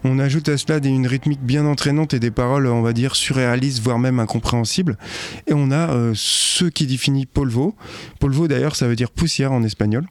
On 0.04 0.18
ajoute 0.18 0.48
à 0.48 0.56
cela 0.56 0.80
des- 0.80 0.88
une 0.88 1.06
rythmique 1.06 1.42
bien 1.42 1.66
entraînante 1.66 2.14
et 2.14 2.18
des 2.18 2.30
paroles, 2.30 2.66
on 2.66 2.82
va 2.82 2.92
dire, 2.92 3.14
surréalistes, 3.16 3.82
voire 3.82 3.98
même 3.98 4.20
incompréhensibles. 4.20 4.96
Et 5.46 5.52
on 5.54 5.70
a 5.70 5.90
euh, 5.90 6.12
ce 6.14 6.64
qui 6.64 6.86
définit. 6.86 7.26
Paul 7.26 7.48
Vaux 7.50 7.74
d'ailleurs, 8.48 8.74
ça 8.76 8.88
veut 8.88 8.96
dire 8.96 9.10
poussière 9.10 9.52
en 9.52 9.62
espagnol. 9.62 10.04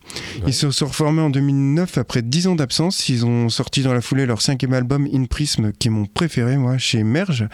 Ils 0.45 0.53
se 0.53 0.69
sont 0.71 0.85
reformés 0.87 1.21
en 1.21 1.29
2009 1.29 1.97
après 1.97 2.21
10 2.21 2.47
ans 2.47 2.55
d'absence. 2.55 3.09
Ils 3.09 3.25
ont 3.25 3.49
sorti 3.49 3.81
dans 3.81 3.93
la 3.93 4.01
foulée 4.01 4.25
leur 4.25 4.41
cinquième 4.41 4.73
album 4.73 5.07
In 5.13 5.25
Prism, 5.25 5.71
qui 5.77 5.87
est 5.87 5.91
mon 5.91 6.05
préféré, 6.05 6.57
moi, 6.57 6.77
chez 6.77 7.03
Merge. 7.03 7.47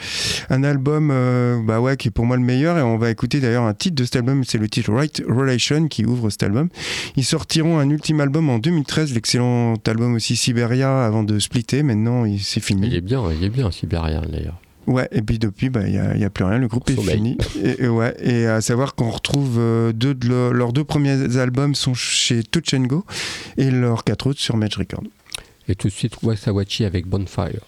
Un 0.50 0.64
album, 0.64 1.10
euh, 1.12 1.58
bah 1.64 1.80
ouais, 1.80 1.96
qui 1.96 2.08
est 2.08 2.10
pour 2.10 2.26
moi 2.26 2.36
le 2.36 2.42
meilleur. 2.44 2.78
Et 2.78 2.82
on 2.82 2.96
va 2.98 3.10
écouter 3.10 3.40
d'ailleurs 3.40 3.64
un 3.64 3.74
titre 3.74 3.96
de 3.96 4.04
cet 4.04 4.16
album, 4.16 4.44
c'est 4.44 4.58
le 4.58 4.68
titre 4.68 4.92
Right 4.92 5.22
Relation 5.28 5.88
qui 5.88 6.04
ouvre 6.04 6.30
cet 6.30 6.42
album. 6.44 6.68
Ils 7.16 7.24
sortiront 7.24 7.78
un 7.78 7.90
ultime 7.90 8.20
album 8.20 8.48
en 8.50 8.58
2013, 8.58 9.12
l'excellent 9.14 9.74
album 9.86 10.14
aussi 10.14 10.36
Siberia, 10.36 11.04
avant 11.04 11.24
de 11.24 11.38
splitter. 11.38 11.82
Maintenant, 11.82 12.24
il- 12.24 12.40
c'est 12.40 12.60
fini. 12.60 12.86
Il 12.86 12.94
est 12.94 13.00
bien, 13.00 13.22
il 13.32 13.42
est 13.44 13.48
bien 13.50 13.70
Sibérien 13.70 14.22
d'ailleurs. 14.30 14.60
Ouais, 14.86 15.08
et 15.12 15.22
puis 15.22 15.38
depuis, 15.38 15.70
bah, 15.70 15.80
il 15.88 15.92
n'y 16.18 16.24
a, 16.24 16.28
plus 16.30 16.44
rien, 16.44 16.58
le 16.58 16.68
groupe 16.68 16.90
est 16.90 16.94
fini. 17.14 17.38
Et, 17.62 17.84
et 17.84 17.88
ouais, 17.88 18.14
et 18.22 18.46
à 18.46 18.60
savoir 18.60 18.94
qu'on 18.94 19.08
retrouve 19.08 19.56
euh, 19.58 19.92
deux 19.94 20.12
de 20.14 20.28
leurs- 20.28 20.52
leurs 20.52 20.72
deux 20.74 20.84
premiers 20.84 21.38
albums 21.38 21.74
sont 21.74 21.94
chez 21.94 22.42
Touch 22.42 22.74
and 22.74 22.82
Go 22.82 23.02
et 23.56 23.70
leurs 23.70 24.04
quatre 24.04 24.26
autres 24.26 24.40
sur 24.40 24.58
Match 24.58 24.76
Record. 24.76 25.02
Et 25.68 25.74
tout 25.74 25.88
de 25.88 25.92
suite 25.94 26.16
Wasawachi 26.22 26.84
avec 26.84 27.06
Bonfire. 27.06 27.62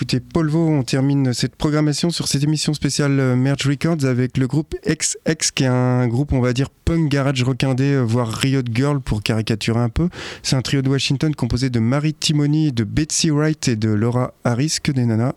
Écouté 0.00 0.18
Polvo, 0.18 0.66
on 0.66 0.82
termine 0.82 1.34
cette 1.34 1.54
programmation 1.56 2.08
sur 2.08 2.26
cette 2.26 2.42
émission 2.42 2.72
spéciale 2.72 3.20
euh, 3.20 3.36
Merge 3.36 3.66
Records 3.66 4.06
avec 4.06 4.38
le 4.38 4.46
groupe 4.46 4.74
XX, 4.86 5.50
qui 5.54 5.64
est 5.64 5.66
un 5.66 6.08
groupe, 6.08 6.32
on 6.32 6.40
va 6.40 6.54
dire, 6.54 6.70
punk 6.70 7.10
garage 7.10 7.42
rockindé, 7.42 7.84
euh, 7.84 8.00
voire 8.00 8.28
Riot 8.28 8.62
Girl 8.72 9.02
pour 9.02 9.22
caricaturer 9.22 9.78
un 9.78 9.90
peu. 9.90 10.08
C'est 10.42 10.56
un 10.56 10.62
trio 10.62 10.80
de 10.80 10.88
Washington 10.88 11.34
composé 11.34 11.68
de 11.68 11.80
Marie 11.80 12.14
Timony, 12.14 12.72
de 12.72 12.84
Betsy 12.84 13.30
Wright 13.30 13.68
et 13.68 13.76
de 13.76 13.90
Laura 13.90 14.32
Harris, 14.42 14.78
que 14.82 14.90
des 14.90 15.04
nanas. 15.04 15.34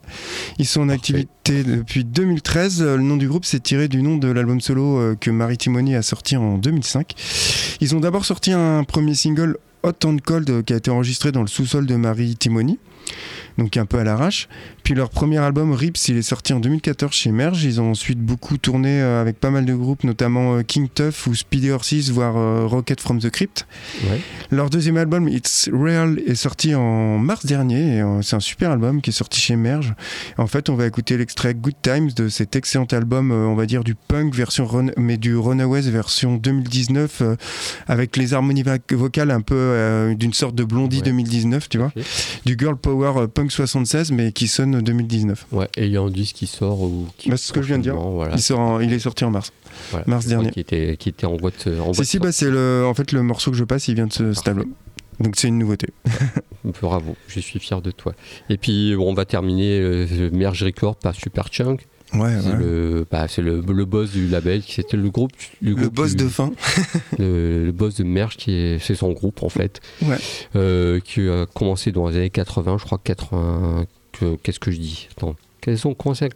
Ils 0.60 0.66
sont 0.66 0.84
en 0.84 0.88
Parfait. 0.88 1.00
activité 1.00 1.64
depuis 1.66 2.06
2013. 2.06 2.84
Euh, 2.84 2.96
Le 2.96 3.04
nom 3.04 3.18
du 3.18 3.28
groupe 3.28 3.44
s'est 3.44 3.60
tiré 3.60 3.90
du 3.90 4.02
nom 4.02 4.16
de 4.16 4.30
l'album 4.30 4.62
solo 4.62 5.14
que 5.20 5.30
Marie 5.30 5.58
Timony 5.58 5.94
a 5.94 6.02
sorti 6.02 6.38
en 6.38 6.58
2005. 6.58 7.16
Ils 7.82 7.98
ont 7.98 8.00
d'abord 8.00 8.24
sorti 8.24 8.54
un 8.54 8.86
premier 8.86 9.14
single 9.14 9.58
Hot 9.84 10.06
and 10.06 10.20
Cold 10.24 10.64
qui 10.64 10.72
a 10.72 10.78
été 10.78 10.90
enregistré 10.90 11.34
dans 11.34 11.42
le 11.42 11.48
sous-sol 11.48 11.86
de 11.86 11.98
Marie 11.98 12.38
Timony 12.38 12.80
donc 13.58 13.78
un 13.78 13.86
peu 13.86 14.00
à 14.00 14.04
l'arrache. 14.04 14.48
Puis 14.84 14.94
leur 14.94 15.10
premier 15.10 15.38
album 15.38 15.72
Rips, 15.72 16.10
il 16.10 16.18
est 16.18 16.22
sorti 16.22 16.54
en 16.54 16.60
2014 16.60 17.14
chez 17.14 17.32
Merge. 17.32 17.64
Ils 17.64 17.80
ont 17.80 17.92
ensuite 17.92 18.20
beaucoup 18.20 18.58
tourné 18.58 19.02
euh, 19.02 19.22
avec 19.22 19.40
pas 19.40 19.50
mal 19.50 19.66
de 19.66 19.74
groupes, 19.74 20.04
notamment 20.04 20.56
euh, 20.56 20.62
King 20.64 20.90
Tuff 20.94 21.28
ou 21.28 21.36
Speedy 21.36 21.72
Horses, 21.72 22.10
voire 22.10 22.38
euh, 22.38 22.66
Rocket 22.66 23.00
from 23.00 23.20
the 23.20 23.30
Crypt. 23.30 23.66
Ouais. 24.10 24.20
Leur 24.52 24.70
deuxième 24.70 24.98
album, 24.98 25.28
It's 25.28 25.70
Real, 25.72 26.20
est 26.26 26.36
sorti 26.36 26.76
en 26.76 27.18
mars 27.18 27.46
dernier. 27.46 28.04
C'est 28.22 28.36
un 28.36 28.42
super 28.42 28.72
album 28.72 29.02
qui 29.02 29.12
est 29.12 29.14
sorti 29.14 29.40
chez 29.40 29.56
Merge. 29.56 29.94
En 30.38 30.48
fait, 30.48 30.70
on 30.70 30.76
va 30.76 30.86
écouter 30.86 31.18
l'extrait 31.18 31.54
Good 31.54 31.76
Times 31.82 32.10
de 32.16 32.28
cet 32.30 32.56
excellent 32.56 32.88
album, 32.92 33.32
on 33.32 33.56
va 33.56 33.66
dire 33.66 33.84
du 33.84 33.96
punk 33.96 34.34
version 34.36 34.66
run, 34.66 34.88
mais 34.98 35.18
du 35.18 35.36
Runaways 35.38 35.90
version 35.90 36.36
2019, 36.36 37.22
euh, 37.22 37.36
avec 37.88 38.18
les 38.18 38.34
harmonies 38.34 38.64
vocales 38.92 39.32
un 39.32 39.42
peu 39.42 39.56
euh, 39.56 40.16
d'une 40.16 40.34
sorte 40.34 40.56
de 40.56 40.64
Blondie 40.64 40.94
Ouais. 40.98 41.02
2019, 41.02 41.70
tu 41.70 41.80
vois 41.80 41.92
du 42.46 42.56
Girl 42.60 42.76
Power 42.78 43.14
euh, 43.18 43.28
Punk 43.44 43.52
76 43.52 44.12
mais 44.12 44.32
qui 44.32 44.48
sonne 44.48 44.82
2019. 44.82 45.48
Ouais, 45.52 45.68
et 45.76 45.86
il 45.86 45.92
y 45.92 45.98
a 45.98 46.02
un 46.02 46.10
disque 46.10 46.36
qui 46.38 46.48
sort 46.48 46.82
ou 46.82 47.08
qui 47.18 47.30
Bah, 47.30 47.36
c'est 47.38 47.48
ce 47.48 47.54
que 47.54 47.62
je 47.62 47.68
viens 47.68 47.78
de 47.78 47.84
dire. 47.84 47.96
Voilà. 47.96 48.36
Il, 48.36 48.42
sort 48.42 48.60
en- 48.60 48.80
il 48.80 48.94
est 48.94 49.00
sorti 49.00 49.26
en 49.26 49.32
mars. 49.32 49.52
Voilà. 49.92 50.06
mars 50.08 50.26
dernier. 50.28 50.50
Qui 50.52 50.62
était, 50.62 50.96
qui 50.98 51.10
était 51.10 51.26
en 51.26 51.36
boîte. 51.36 51.68
En 51.68 51.94
Si 51.94 52.06
si 52.06 52.20
bah 52.20 52.32
c'est 52.32 52.50
le 52.50 52.86
en 52.88 52.94
fait 52.94 53.12
le 53.12 53.22
morceau 53.22 53.52
que 53.52 53.58
je 53.58 53.64
passe 53.66 53.88
il 53.90 53.96
vient 53.96 54.08
de 54.08 54.14
ce 54.14 54.50
album. 54.50 54.72
Donc 55.20 55.36
c'est 55.36 55.48
une 55.50 55.60
nouveauté. 55.60 55.88
Bravo, 56.82 57.16
je 57.28 57.40
suis 57.40 57.60
fier 57.60 57.82
de 57.82 57.92
toi. 57.92 58.14
Et 58.50 58.58
puis 58.58 58.96
on 58.98 59.14
va 59.14 59.26
terminer 59.26 59.80
euh, 59.80 60.30
Merge 60.32 60.64
Record 60.64 60.96
par 60.96 61.14
Super 61.16 61.50
Chunk. 61.50 61.86
Ouais, 62.14 62.40
C'est 62.42 62.50
ouais. 62.50 62.58
le, 62.58 63.06
bah, 63.10 63.28
c'est 63.28 63.42
le, 63.42 63.62
le 63.68 63.86
boss 63.86 64.12
du 64.12 64.28
label, 64.28 64.62
qui 64.62 64.74
c'était 64.74 64.98
le 64.98 65.10
groupe. 65.10 65.32
Le 65.62 65.74
groupe 65.76 65.94
boss 65.94 66.16
du- 66.16 66.24
de 66.24 66.30
fin. 66.30 66.52
le, 67.20 67.66
le 67.66 67.72
boss 67.72 67.96
de 67.96 68.04
Merge, 68.04 68.38
qui 68.38 68.52
est, 68.54 68.80
c'est 68.80 68.96
son 68.96 69.12
groupe 69.12 69.42
en 69.44 69.50
fait, 69.50 69.82
Ouais. 70.04 70.18
euh, 70.56 71.00
qui 71.00 71.28
a 71.28 71.46
commencé 71.48 71.92
dans 71.92 72.08
les 72.10 72.18
années 72.18 72.30
80, 72.30 72.78
je 72.80 72.86
crois 72.86 73.00
80. 73.04 73.86
que- 74.12 74.36
Qu'est-ce 74.44 74.60
que 74.60 74.70
je 74.72 74.78
dis? 74.80 75.08
Attends, 75.18 75.36
quels 75.62 75.88
ont 75.88 75.94
commencé 75.96 76.26
à... 76.26 76.30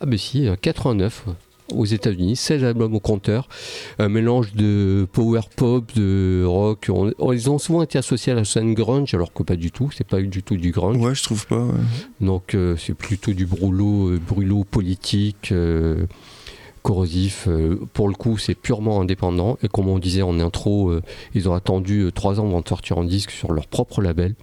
Ah, 0.00 0.06
ben 0.06 0.16
si, 0.18 0.46
euh, 0.48 0.56
89 0.60 1.24
euh, 1.28 1.32
aux 1.72 1.84
États-Unis, 1.84 2.36
16 2.36 2.64
albums 2.64 2.94
au 2.94 3.00
compteur, 3.00 3.48
un 3.98 4.08
mélange 4.08 4.52
de 4.54 5.06
power 5.12 5.40
pop, 5.56 5.84
de 5.94 6.44
rock. 6.46 6.86
On- 6.88 7.12
on- 7.18 7.32
ils 7.32 7.50
ont 7.50 7.58
souvent 7.58 7.82
été 7.82 7.98
associés 7.98 8.32
à 8.32 8.36
la 8.36 8.44
scène 8.44 8.74
grunge, 8.74 9.12
alors 9.14 9.32
que 9.32 9.42
pas 9.42 9.56
du 9.56 9.70
tout, 9.70 9.90
c'est 9.96 10.06
pas 10.06 10.20
du 10.20 10.42
tout 10.42 10.56
du 10.56 10.70
grunge. 10.70 10.96
Ouais, 10.96 11.14
je 11.14 11.22
trouve 11.22 11.46
pas. 11.46 11.62
ouais. 11.64 11.72
Donc 12.20 12.54
euh, 12.54 12.76
c'est 12.76 12.94
plutôt 12.94 13.32
du 13.32 13.46
brûlot, 13.46 14.08
euh, 14.10 14.18
brûlot 14.26 14.64
politique, 14.64 15.50
euh, 15.52 16.06
corrosif. 16.82 17.44
euh, 17.48 17.76
pour 17.92 18.08
le 18.08 18.14
coup, 18.14 18.38
c'est 18.38 18.54
purement 18.54 19.00
indépendant. 19.00 19.58
Et 19.62 19.68
comme 19.68 19.88
on 19.88 19.98
disait 19.98 20.22
en 20.22 20.40
intro, 20.40 20.92
ils 21.34 21.48
ont 21.48 21.54
attendu 21.54 22.08
trois 22.14 22.40
ans 22.40 22.46
avant 22.46 22.60
de 22.60 22.68
sortir 22.68 22.98
en 22.98 23.04
disque 23.04 23.30
sur 23.30 23.52
leur 23.52 23.66
propre 23.66 24.00
label. 24.02 24.34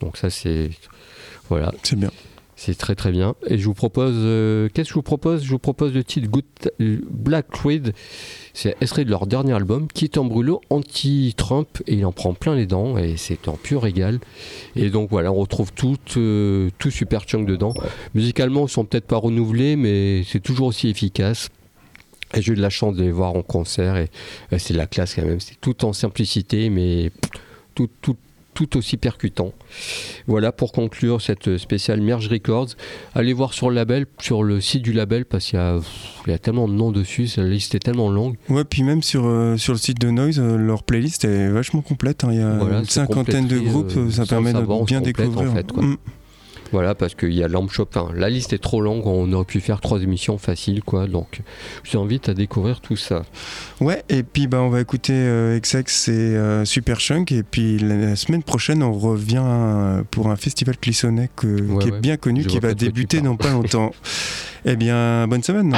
Donc 0.00 0.16
ça, 0.16 0.30
c'est 0.30 0.70
voilà, 1.48 1.72
C'est 1.82 1.96
bien. 1.96 2.10
C'est 2.64 2.76
très 2.76 2.94
très 2.94 3.10
bien. 3.10 3.34
Et 3.48 3.58
je 3.58 3.64
vous 3.64 3.74
propose, 3.74 4.14
euh, 4.16 4.68
qu'est-ce 4.72 4.88
que 4.88 4.92
je 4.92 4.94
vous 4.94 5.02
propose? 5.02 5.42
Je 5.42 5.50
vous 5.50 5.58
propose 5.58 5.92
le 5.92 6.04
titre 6.04 6.28
Good 6.28 6.44
euh, 6.80 7.00
Black 7.10 7.48
Creed. 7.48 7.92
C'est 8.54 8.76
extrait 8.80 9.04
de 9.04 9.10
leur 9.10 9.26
dernier 9.26 9.52
album, 9.52 9.88
qui 9.92 10.04
est 10.04 10.16
un 10.16 10.24
brûlot 10.24 10.60
anti-Trump 10.70 11.82
et 11.88 11.94
il 11.94 12.06
en 12.06 12.12
prend 12.12 12.34
plein 12.34 12.54
les 12.54 12.66
dents 12.66 12.96
et 12.98 13.16
c'est 13.16 13.48
un 13.48 13.56
pur 13.60 13.82
régal. 13.82 14.20
Et 14.76 14.90
donc 14.90 15.10
voilà, 15.10 15.32
on 15.32 15.40
retrouve 15.40 15.72
tout, 15.72 15.98
euh, 16.16 16.70
tout 16.78 16.92
Super 16.92 17.22
Chunk 17.22 17.48
dedans. 17.48 17.74
Musicalement, 18.14 18.66
ils 18.66 18.70
sont 18.70 18.84
peut-être 18.84 19.06
pas 19.06 19.16
renouvelés, 19.16 19.74
mais 19.74 20.22
c'est 20.24 20.40
toujours 20.40 20.68
aussi 20.68 20.88
efficace. 20.88 21.48
Et 22.34 22.42
j'ai 22.42 22.52
eu 22.52 22.56
de 22.56 22.62
la 22.62 22.70
chance 22.70 22.94
de 22.94 23.02
les 23.02 23.10
voir 23.10 23.34
en 23.34 23.42
concert 23.42 23.96
et 23.96 24.08
euh, 24.52 24.58
c'est 24.58 24.74
la 24.74 24.86
classe 24.86 25.16
quand 25.16 25.24
même. 25.24 25.40
C'est 25.40 25.60
tout 25.60 25.84
en 25.84 25.92
simplicité, 25.92 26.70
mais 26.70 27.10
tout, 27.74 27.88
tout, 28.00 28.16
tout 28.54 28.76
aussi 28.76 28.96
percutant. 28.96 29.52
Voilà 30.26 30.52
pour 30.52 30.72
conclure 30.72 31.20
cette 31.20 31.56
spéciale 31.58 32.00
Merge 32.00 32.28
Records. 32.28 32.68
Allez 33.14 33.32
voir 33.32 33.52
sur 33.54 33.70
le 33.70 33.76
label, 33.76 34.06
sur 34.20 34.42
le 34.42 34.60
site 34.60 34.82
du 34.82 34.92
label, 34.92 35.24
parce 35.24 35.46
qu'il 35.46 35.58
y 35.58 35.62
a, 35.62 35.78
il 36.26 36.30
y 36.30 36.34
a 36.34 36.38
tellement 36.38 36.68
de 36.68 36.74
noms 36.74 36.92
dessus, 36.92 37.28
la 37.36 37.44
liste 37.44 37.74
est 37.74 37.78
tellement 37.80 38.10
longue. 38.10 38.36
Ouais, 38.48 38.64
puis 38.64 38.82
même 38.82 39.02
sur, 39.02 39.24
euh, 39.26 39.56
sur 39.56 39.72
le 39.72 39.78
site 39.78 40.00
de 40.00 40.10
Noise, 40.10 40.38
euh, 40.38 40.56
leur 40.56 40.82
playlist 40.82 41.24
est 41.24 41.48
vachement 41.48 41.80
complète. 41.82 42.24
hein. 42.24 42.28
Il 42.32 42.38
y 42.38 42.42
a 42.42 42.58
Voilà, 42.58 42.78
une 42.80 42.84
cinquantaine 42.84 43.46
de 43.46 43.58
groupes, 43.58 43.92
euh, 43.96 44.10
ça 44.10 44.26
permet 44.26 44.52
de 44.52 44.60
bien 44.60 44.98
complète, 45.00 45.02
découvrir. 45.04 45.50
en 45.50 45.54
fait, 45.54 45.72
quoi. 45.72 45.82
Mm. 45.82 45.96
Voilà, 46.72 46.94
parce 46.94 47.14
qu'il 47.14 47.34
y 47.34 47.44
a 47.44 47.48
Lamp 47.48 47.68
Shop. 47.68 47.86
enfin, 47.94 48.10
la 48.14 48.30
liste 48.30 48.52
est 48.54 48.58
trop 48.58 48.80
longue, 48.80 49.06
on 49.06 49.30
aurait 49.32 49.44
pu 49.44 49.60
faire 49.60 49.80
trois 49.80 50.02
émissions 50.02 50.38
faciles, 50.38 50.82
quoi. 50.82 51.06
Donc, 51.06 51.40
je 51.84 51.92
t'invite 51.92 52.28
à 52.30 52.34
découvrir 52.34 52.80
tout 52.80 52.96
ça. 52.96 53.22
Ouais, 53.80 54.02
et 54.08 54.22
puis 54.22 54.46
bah, 54.46 54.60
on 54.62 54.70
va 54.70 54.80
écouter 54.80 55.12
euh, 55.12 55.60
XX 55.60 56.08
et 56.08 56.12
euh, 56.12 56.64
Super 56.64 56.98
Chunk. 56.98 57.30
Et 57.32 57.42
puis 57.42 57.78
la, 57.78 58.16
semaine 58.16 58.42
prochaine, 58.42 58.82
on 58.82 58.92
revient 58.92 59.42
euh, 59.44 60.02
pour 60.10 60.28
un 60.28 60.36
festival 60.36 60.76
Ouais, 61.44 61.82
qui 61.82 61.88
est 61.88 62.00
bien 62.00 62.16
connu, 62.16 62.42
Je 62.42 62.48
qui 62.48 62.58
va 62.58 62.74
débuter 62.74 63.20
dans 63.20 63.36
pas 63.36 63.50
longtemps. 63.50 63.92
eh 64.64 64.76
bien, 64.76 65.26
bonne 65.28 65.42
semaine. 65.42 65.76